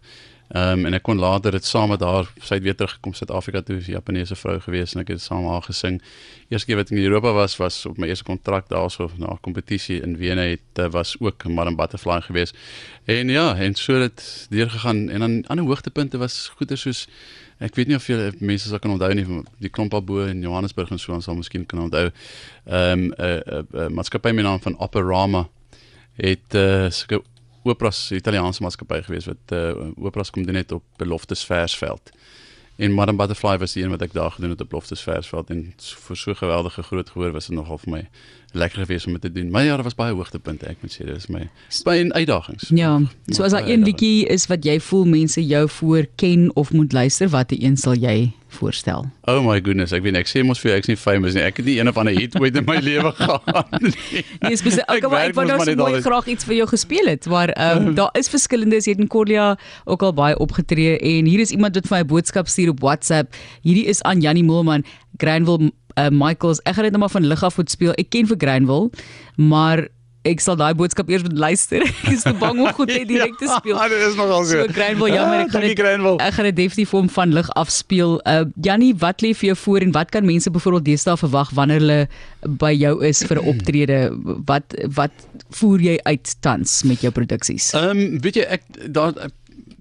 Ehm 0.49 0.79
um, 0.79 0.85
en 0.85 0.95
ek 0.97 1.03
kon 1.05 1.19
later 1.21 1.53
dit 1.53 1.65
saam 1.65 1.91
met 1.93 2.01
haar 2.01 2.25
sy 2.41 2.55
het 2.57 2.63
weer 2.65 2.75
teruggekom 2.75 3.13
Suid-Afrika 3.13 3.61
toe, 3.61 3.75
'n 3.77 3.91
Japaneese 3.91 4.35
vrou 4.35 4.59
gewees 4.59 4.95
en 4.95 5.01
ek 5.01 5.07
het 5.13 5.21
saam 5.21 5.45
haar 5.45 5.61
gesing. 5.61 6.01
Eerste 6.49 6.65
keer 6.65 6.75
wat 6.75 6.89
ek 6.89 6.97
in 6.97 7.03
Europa 7.03 7.33
was 7.33 7.57
was 7.57 7.85
op 7.85 7.97
my 7.97 8.07
eerste 8.07 8.25
kontrak 8.25 8.65
daarso 8.69 9.11
na 9.17 9.27
'n 9.27 9.39
kompetisie 9.41 10.01
in 10.01 10.17
Wene 10.17 10.41
het 10.41 10.79
uh, 10.79 10.89
was 10.89 11.15
ook 11.19 11.47
Madam 11.47 11.75
Butterfly 11.75 12.21
gewees. 12.21 12.53
En 13.05 13.29
ja, 13.29 13.55
en 13.55 13.75
so 13.75 13.93
het 13.93 14.47
deur 14.49 14.69
gegaan 14.69 15.09
en 15.09 15.19
dan 15.19 15.45
ander 15.47 15.65
hoogtepunte 15.65 16.17
was 16.17 16.51
goeie 16.57 16.75
soos 16.75 17.07
ek 17.59 17.75
weet 17.75 17.87
nie 17.87 17.95
of 17.95 18.07
julle 18.07 18.33
mense 18.39 18.67
sal 18.67 18.79
kan 18.79 18.91
onthou 18.91 19.13
nie 19.13 19.43
die 19.59 19.69
Klompabo 19.69 20.25
in 20.25 20.41
Johannesburg 20.41 20.89
en 20.91 20.99
so 20.99 21.13
ons 21.13 21.23
sal 21.23 21.35
miskien 21.35 21.65
kan 21.65 21.79
onthou. 21.79 22.09
Ehm 22.65 22.91
um, 22.91 23.05
'n 23.05 23.13
uh, 23.21 23.35
uh, 23.35 23.63
uh, 23.73 23.87
maatskappy 23.87 24.31
met 24.31 24.43
naam 24.43 24.61
van 24.61 24.79
Operama 24.79 25.47
het 26.15 26.55
uh, 26.55 26.89
so 27.63 27.69
Operas 27.69 28.11
Italiaanse 28.11 28.63
maatskappy 28.63 29.01
gewees 29.03 29.27
wat 29.29 29.53
uh, 29.53 29.73
Operas 29.97 30.31
kom 30.31 30.45
doen 30.45 30.53
net 30.53 30.71
op 30.71 30.83
Beloftes 30.97 31.43
Versveld. 31.45 32.11
En 32.79 32.93
Madam 32.95 33.17
Butterfly 33.17 33.57
was 33.57 33.73
die 33.75 33.83
een 33.83 33.91
wat 33.91 34.01
ek 34.01 34.13
daar 34.15 34.31
gedoen 34.31 34.53
het 34.53 34.61
op 34.61 34.69
Beloftes 34.69 35.01
Versveld 35.03 35.49
en 35.51 35.65
vir 35.77 36.17
so 36.17 36.33
geweldige 36.33 36.83
groot 36.83 37.09
gehoor 37.09 37.33
was 37.35 37.49
dit 37.51 37.57
nogal 37.57 37.77
vir 37.77 37.91
my 37.91 38.03
lekker 38.55 38.85
geweest 38.85 39.07
om 39.07 39.17
dit 39.17 39.21
te 39.21 39.31
doen. 39.31 39.49
Maar 39.51 39.63
ja, 39.63 39.75
daar 39.75 39.83
was 39.83 39.99
baie 39.99 40.15
hoogtepunte, 40.15 40.65
ek 40.71 40.79
moet 40.81 40.95
sê, 40.95 41.03
dit 41.05 41.19
is 41.19 41.27
my 41.27 41.49
baie 41.83 42.07
uitdagings. 42.13 42.71
Ja, 42.71 42.95
so 43.27 43.43
as 43.43 43.51
daar 43.51 43.67
een 43.67 43.83
liedjie 43.83 44.25
is 44.31 44.47
wat 44.47 44.63
jy 44.63 44.79
voel 44.79 45.05
mense 45.11 45.43
jou 45.43 45.67
voor 45.69 46.07
ken 46.15 46.47
of 46.55 46.71
moet 46.71 46.95
luister, 46.95 47.29
watter 47.29 47.59
een 47.59 47.77
sal 47.77 47.99
jy 47.99 48.31
voorstel? 48.57 49.05
Oh 49.29 49.39
my 49.45 49.59
goodness, 49.61 49.93
ek 49.95 50.03
weet 50.05 50.17
ek 50.19 50.29
sê 50.29 50.43
mos 50.45 50.61
vir 50.63 50.75
ek's 50.77 50.89
nie 50.91 50.97
famous 50.99 51.35
nie. 51.37 51.43
Ek 51.45 51.59
het 51.61 51.67
nie 51.69 51.77
een 51.79 51.89
of 51.91 51.97
ander 52.01 52.15
hit 52.15 52.37
ooit 52.39 52.55
in 52.59 52.65
my 52.67 52.77
lewe 52.89 53.11
gehad 53.17 53.75
nie. 53.83 54.23
Nee, 54.43 54.55
spesifiek 54.59 54.85
ek, 54.85 55.05
ek, 55.05 55.17
ek 55.29 55.35
wou 55.37 55.45
nou 55.49 55.59
so 55.61 55.75
mooi 55.79 56.01
graag 56.05 56.31
iets 56.35 56.47
vir 56.49 56.59
jou 56.61 56.69
gespeel 56.73 57.11
het, 57.11 57.29
maar 57.31 57.53
ehm 57.55 57.91
um, 57.91 57.93
daar 57.99 58.13
is 58.19 58.31
verskillendes. 58.31 58.89
Jy 58.89 58.97
het 58.97 59.03
in 59.05 59.11
Corlia 59.11 59.51
ook 59.85 60.05
al 60.05 60.15
baie 60.17 60.37
opgetree 60.39 60.97
en 60.97 61.29
hier 61.29 61.43
is 61.43 61.53
iemand 61.55 61.77
wat 61.79 61.87
vir 61.89 61.97
my 61.97 62.03
'n 62.03 62.11
boodskap 62.13 62.47
stuur 62.47 62.73
op 62.75 62.81
WhatsApp. 62.85 63.35
Hierdie 63.61 63.85
is 63.85 64.01
aan 64.03 64.21
Jannie 64.21 64.43
Moelman, 64.43 64.85
Granville 65.17 65.71
uh, 65.99 66.09
Michaels. 66.09 66.61
Ek 66.63 66.75
gaan 66.75 66.87
dit 66.87 66.91
net 66.91 67.01
maar 67.01 67.13
van 67.13 67.25
lig 67.25 67.43
af 67.43 67.57
moet 67.57 67.71
speel. 67.71 67.93
Ek 67.97 68.09
ken 68.09 68.27
vir 68.27 68.37
Granville, 68.39 68.89
maar 69.35 69.87
ek 70.31 70.43
sal 70.43 70.57
daai 70.59 70.73
boodskap 70.77 71.09
eers 71.11 71.25
moet 71.25 71.37
luister. 71.37 71.83
ek 71.91 72.11
is 72.13 72.25
te 72.27 72.33
bang 72.41 72.59
om 72.59 72.69
goed 72.77 72.91
net 72.93 73.07
direk 73.09 73.37
te 73.39 73.49
speel. 73.51 73.75
Ja, 73.75 73.87
dit 73.93 74.05
is 74.07 74.17
nogal 74.19 74.45
so. 74.45 74.61
So 74.63 74.73
Granville, 74.75 75.11
jammer, 75.15 75.43
ek 75.45 75.53
gaan 75.55 75.67
dit 75.67 75.83
ek 76.27 76.37
gaan 76.37 76.49
dit 76.49 76.59
definitief 76.59 76.93
vir 76.93 77.01
hom 77.01 77.11
van 77.17 77.35
lig 77.39 77.49
af 77.59 77.73
speel. 77.73 78.17
Uh 78.29 78.45
Jannie, 78.69 78.93
wat 79.01 79.25
lê 79.25 79.33
vir 79.37 79.51
jou 79.51 79.57
voor 79.65 79.87
en 79.87 79.95
wat 79.97 80.13
kan 80.15 80.27
mense 80.27 80.51
byvoorbeeld 80.53 80.87
deesdae 80.91 81.17
verwag 81.23 81.53
wanneer 81.57 81.83
hulle 81.83 81.99
by 82.61 82.71
jou 82.75 82.95
is 83.05 83.23
vir 83.27 83.41
'n 83.41 83.49
optrede? 83.53 83.99
Wat 84.49 84.77
wat 84.95 85.27
voer 85.59 85.81
jy 85.81 85.97
uit 86.03 86.35
tans 86.45 86.83
met 86.83 87.01
jou 87.01 87.11
produksies? 87.11 87.73
Ehm 87.73 87.97
um, 87.97 88.21
weet 88.23 88.41
jy 88.41 88.47
ek 88.57 88.63
daar 88.93 89.13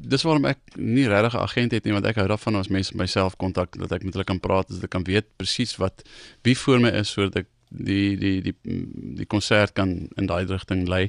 dis 0.09 0.25
waarom 0.25 0.47
ek 0.49 0.61
nie 0.77 1.07
regtig 1.09 1.35
'n 1.35 1.45
agent 1.45 1.73
het 1.73 1.85
nie 1.85 1.93
want 1.93 2.07
ek 2.07 2.17
hou 2.17 2.27
daarvan 2.29 2.57
as 2.57 2.73
mense 2.73 2.97
myself 2.97 3.37
kontak 3.37 3.77
dat 3.77 3.93
ek 3.93 4.05
met 4.05 4.15
hulle 4.15 4.25
kan 4.25 4.41
praat 4.41 4.69
dat 4.69 4.85
ek 4.85 4.91
kan 4.91 5.05
weet 5.05 5.27
presies 5.37 5.77
wat 5.77 6.03
wie 6.43 6.57
voor 6.57 6.81
my 6.81 6.91
is 6.91 7.13
sodat 7.13 7.45
ek 7.45 7.49
die 7.69 8.17
die 8.17 8.41
die 8.43 8.55
die 9.19 9.27
konsert 9.27 9.73
kan 9.73 10.09
in 10.17 10.27
daai 10.27 10.47
rigting 10.47 10.87
lei. 10.89 11.09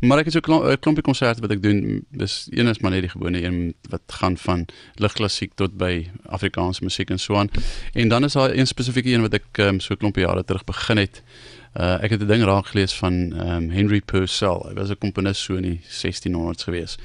Maar 0.00 0.18
ek 0.18 0.30
het 0.30 0.36
so 0.36 0.40
'n 0.40 0.78
klompie 0.78 1.02
konserte 1.02 1.40
wat 1.40 1.50
ek 1.50 1.62
doen. 1.62 2.04
Dis 2.10 2.48
een 2.50 2.66
is 2.66 2.78
maar 2.78 2.90
net 2.90 3.00
die 3.00 3.10
gewone 3.10 3.42
een 3.42 3.74
wat 3.88 4.02
gaan 4.06 4.36
van 4.36 4.66
ligklassiek 4.94 5.54
tot 5.54 5.76
by 5.76 6.06
Afrikaanse 6.26 6.84
musiek 6.84 7.10
en 7.10 7.18
so 7.18 7.36
aan. 7.36 7.48
En 7.92 8.08
dan 8.08 8.24
is 8.24 8.32
daar 8.32 8.50
een 8.50 8.66
spesifieke 8.66 9.10
een 9.10 9.20
wat 9.20 9.34
ek 9.34 9.58
um, 9.58 9.80
so 9.80 9.94
'n 9.94 9.98
klompie 9.98 10.24
jare 10.24 10.44
terug 10.44 10.64
begin 10.64 10.96
het. 10.96 11.22
Uh, 11.76 12.02
ek 12.02 12.10
het 12.10 12.22
'n 12.22 12.26
ding 12.26 12.44
raak 12.44 12.66
gelees 12.66 12.94
van 12.94 13.12
um, 13.48 13.70
Henry 13.70 14.00
Purcell. 14.00 14.60
Hy 14.68 14.72
was 14.74 14.88
'n 14.88 14.98
komponis 14.98 15.42
so 15.42 15.54
in 15.54 15.62
die 15.62 15.80
1600s 15.84 16.64
gewees. 16.64 16.96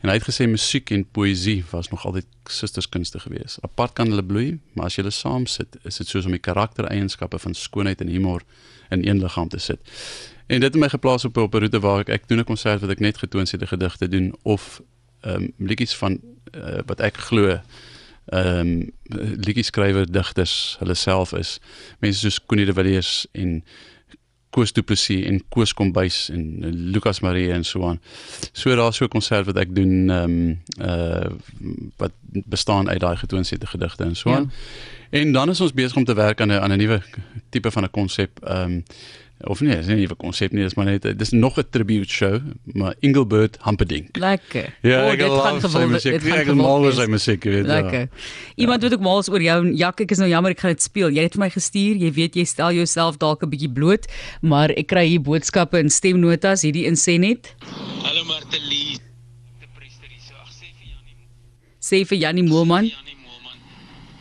En 0.00 0.08
hy 0.08 0.14
het 0.14 0.28
gesê 0.28 0.46
musiek 0.46 0.90
en 0.90 1.06
poësie 1.10 1.64
was 1.70 1.88
nog 1.88 2.04
altyd 2.06 2.26
susterskunste 2.44 3.18
geweest. 3.18 3.58
Apart 3.60 3.92
kan 3.92 4.08
hulle 4.08 4.24
bloei, 4.24 4.58
maar 4.72 4.84
as 4.84 4.94
jy 4.94 5.02
hulle 5.02 5.14
saam 5.14 5.46
sit, 5.46 5.76
is 5.82 5.96
dit 5.96 6.08
soos 6.08 6.24
om 6.24 6.30
die 6.30 6.40
karaktereienskappe 6.40 7.38
van 7.38 7.54
skoonheid 7.54 8.00
en 8.00 8.08
humor 8.08 8.42
in 8.90 9.08
een 9.08 9.20
liggaam 9.20 9.48
te 9.48 9.58
sit. 9.58 9.80
En 10.46 10.60
dit 10.60 10.72
het 10.72 10.80
my 10.80 10.88
geplaas 10.88 11.24
op 11.24 11.36
'n 11.36 11.58
roete 11.58 11.80
waar 11.80 12.00
ek 12.00 12.08
ek 12.08 12.28
doen 12.28 12.38
'n 12.38 12.44
konsert 12.44 12.80
wat 12.80 12.90
ek 12.90 13.00
net 13.00 13.18
getoon 13.18 13.46
sit 13.46 13.62
'n 13.62 13.66
gedigte 13.66 14.08
doen 14.08 14.34
of 14.42 14.82
um, 15.22 15.52
liedjies 15.58 15.96
van 15.96 16.20
uh, 16.54 16.78
wat 16.86 17.00
ek 17.00 17.16
glo 17.16 17.60
ehm 18.24 18.58
um, 18.58 18.90
liedjies 19.44 19.66
skrywer 19.66 20.12
digters 20.12 20.76
hulle 20.78 20.94
self 20.94 21.32
is. 21.32 21.60
Mense 22.00 22.20
soos 22.20 22.44
Connie 22.46 22.66
de 22.66 22.72
Villiers 22.72 23.26
en 23.32 23.64
Koos 24.54 24.72
Du 24.72 24.82
Plessis 24.86 25.24
en 25.26 25.40
Koos 25.50 25.74
Kombuis 25.74 26.28
en 26.32 26.44
uh, 26.62 26.70
Lucas 26.94 27.20
Marie 27.24 27.50
en 27.52 27.64
so 27.66 27.88
aan. 27.88 28.00
So 28.52 28.74
daar's 28.78 28.96
so 28.96 29.04
'n 29.04 29.14
konsert 29.16 29.46
wat 29.46 29.56
ek 29.56 29.74
doen 29.74 30.10
ehm 30.10 30.30
um, 30.30 30.58
uh 30.78 31.30
wat 31.96 32.12
bestaan 32.30 32.88
uit 32.88 33.00
daai 33.00 33.16
getoonsette 33.16 33.66
gedigte 33.66 34.04
en 34.04 34.16
so 34.16 34.30
aan. 34.30 34.50
Ja. 34.50 35.20
En 35.20 35.32
dan 35.32 35.50
is 35.50 35.60
ons 35.60 35.72
besig 35.72 35.96
om 35.96 36.04
te 36.04 36.14
werk 36.14 36.40
aan 36.40 36.48
'n 36.48 36.60
aan 36.62 36.72
'n 36.72 36.78
nuwe 36.78 37.02
tipe 37.50 37.70
van 37.70 37.84
'n 37.84 37.90
konsep. 37.90 38.30
Ehm 38.42 38.72
um, 38.72 38.82
of 39.40 39.60
nee, 39.60 39.76
dis 39.76 39.86
nie 39.86 39.94
'n 39.96 40.00
nuwe 40.00 40.14
konsep 40.16 40.52
nie, 40.52 40.62
dis 40.62 40.74
maar 40.74 40.86
net 40.86 41.02
dis 41.18 41.30
nog 41.32 41.58
'n 41.58 41.64
tribute 41.70 42.08
show, 42.08 42.40
maar 42.74 42.94
Engelbert 43.00 43.58
Humperdinck. 43.62 44.16
Lekker. 44.16 44.74
Ja, 44.82 45.04
O, 45.04 45.10
ek 45.10 45.20
gaan 45.20 45.56
Ek 45.56 45.64
is 45.94 46.02
gewild 46.22 46.56
mal 46.56 46.82
oor 46.84 46.92
sy 46.92 47.06
musiek, 47.06 47.44
jy 47.44 47.50
weet. 47.50 47.66
ja. 47.66 47.80
Lekker. 47.82 48.08
Iemand 48.56 48.82
wat 48.82 48.92
ook 48.92 49.00
mal 49.00 49.18
is 49.18 49.28
oor 49.28 49.42
jou 49.42 49.66
en 49.66 49.76
Jak, 49.76 50.00
ek 50.00 50.10
is 50.10 50.18
nou 50.18 50.28
jammer 50.28 50.50
ek 50.50 50.60
gaan 50.60 50.70
dit 50.72 50.82
speel. 50.82 51.10
Jy 51.10 51.22
het 51.22 51.32
vir 51.34 51.40
my 51.40 51.50
gestuur. 51.50 51.96
Jy 51.96 52.12
weet 52.12 52.34
jy 52.36 52.44
stel 52.44 52.72
jouself 52.72 53.16
dalk 53.18 53.42
'n 53.42 53.50
bietjie 53.50 53.72
bloot, 53.72 54.06
maar 54.40 54.70
ek 54.70 54.86
kry 54.86 55.06
hier 55.08 55.20
boodskappe 55.20 55.78
en 55.78 55.90
stemnotas 55.90 56.62
hierdie 56.62 56.84
in 56.86 56.94
sê 56.94 57.18
net. 57.18 57.54
Hallo 58.02 58.24
Martelie. 58.24 58.98
Die 59.60 59.68
priester 59.76 60.08
hier 60.08 60.20
so. 60.28 60.34
Ag 60.34 60.48
sê 60.48 60.66
vir 60.78 60.86
Janie. 60.88 61.16
Sê 61.80 62.06
vir. 62.06 62.18
Janie 62.18 62.42
Moelman. 62.42 62.84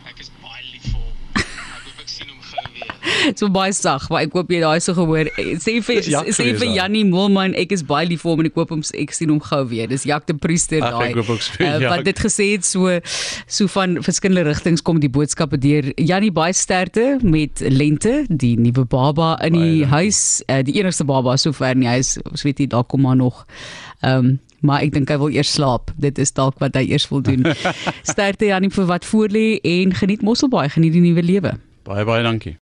Ek 0.06 0.20
is 0.20 0.30
baie 0.42 0.64
lief 0.74 0.84
vir 0.84 0.92
hom. 1.00 1.14
Ek 1.36 1.46
hoop 1.86 2.00
ek 2.02 2.10
sien 2.10 2.28
hom 2.28 2.42
gou 2.42 2.74
weer. 2.74 3.13
So 3.40 3.50
baie 3.54 3.72
sag, 3.74 4.10
maar 4.12 4.26
ek 4.28 4.34
hoop 4.36 4.50
jy 4.52 4.60
daai 4.64 4.80
so 4.84 4.94
gehoor. 4.98 5.30
Sê 5.64 5.78
vir 5.86 6.02
sê 6.04 6.46
vir. 6.60 6.68
Jannie 6.76 7.04
Moelman, 7.08 7.56
ek 7.60 7.72
is 7.76 7.84
baie 7.88 8.08
lief 8.10 8.24
vir 8.26 8.34
hom 8.34 8.44
en 8.44 8.50
ek 8.50 8.58
hoop 8.60 8.74
hom 8.76 8.84
ek 9.00 9.14
sien 9.16 9.32
hom 9.34 9.40
gou 9.44 9.62
weer. 9.72 9.88
Dis 9.92 10.06
Jak 10.10 10.28
die 10.30 10.36
priester 10.38 10.84
daai. 10.84 11.14
Eh, 11.14 11.80
Jak. 11.84 11.90
Wat 11.90 12.04
dit 12.06 12.20
gesê 12.26 12.50
het 12.54 12.68
so 12.68 13.00
so 13.48 13.68
van 13.74 13.98
verskillende 14.04 14.44
rigtings 14.50 14.84
kom 14.86 15.00
die 15.04 15.10
boodskappe 15.12 15.58
deur. 15.64 15.92
Jannie 15.98 16.32
baie 16.36 16.54
sterkte 16.54 17.18
met 17.24 17.64
Lente, 17.64 18.24
die 18.30 18.56
nuwe 18.60 18.86
baba 18.86 19.34
in 19.46 19.54
die 19.58 19.62
Baie 19.84 19.92
huis, 19.94 20.44
uh, 20.52 20.60
die 20.66 20.76
enigste 20.82 21.06
baba 21.08 21.38
sover 21.40 21.72
in 21.72 21.86
die 21.86 21.88
huis. 21.96 22.18
Ons 22.30 22.44
weet 22.46 22.60
nie 22.60 22.68
daar 22.68 22.84
kom 22.84 23.02
maar 23.08 23.16
nog. 23.20 23.46
Ehm 24.02 24.18
um, 24.34 24.34
maar 24.64 24.80
ek 24.86 24.94
dink 24.96 25.10
hy 25.12 25.18
wil 25.20 25.34
eers 25.36 25.50
slaap. 25.58 25.90
Dit 26.00 26.20
is 26.24 26.32
dalk 26.32 26.60
wat 26.64 26.76
hy 26.80 26.86
eers 26.94 27.10
wil 27.12 27.20
doen. 27.26 27.44
Sterkte 28.12 28.48
Jannie 28.48 28.70
vir 28.72 28.86
wat 28.88 29.06
voor 29.06 29.32
lê 29.36 29.58
en 29.60 29.92
geniet 29.96 30.22
Mosselbaai, 30.24 30.70
geniet 30.72 30.94
die 30.96 31.02
nuwe 31.04 31.24
lewe. 31.24 31.52
Baie 31.84 32.06
baie 32.08 32.24
dankie. 32.24 32.52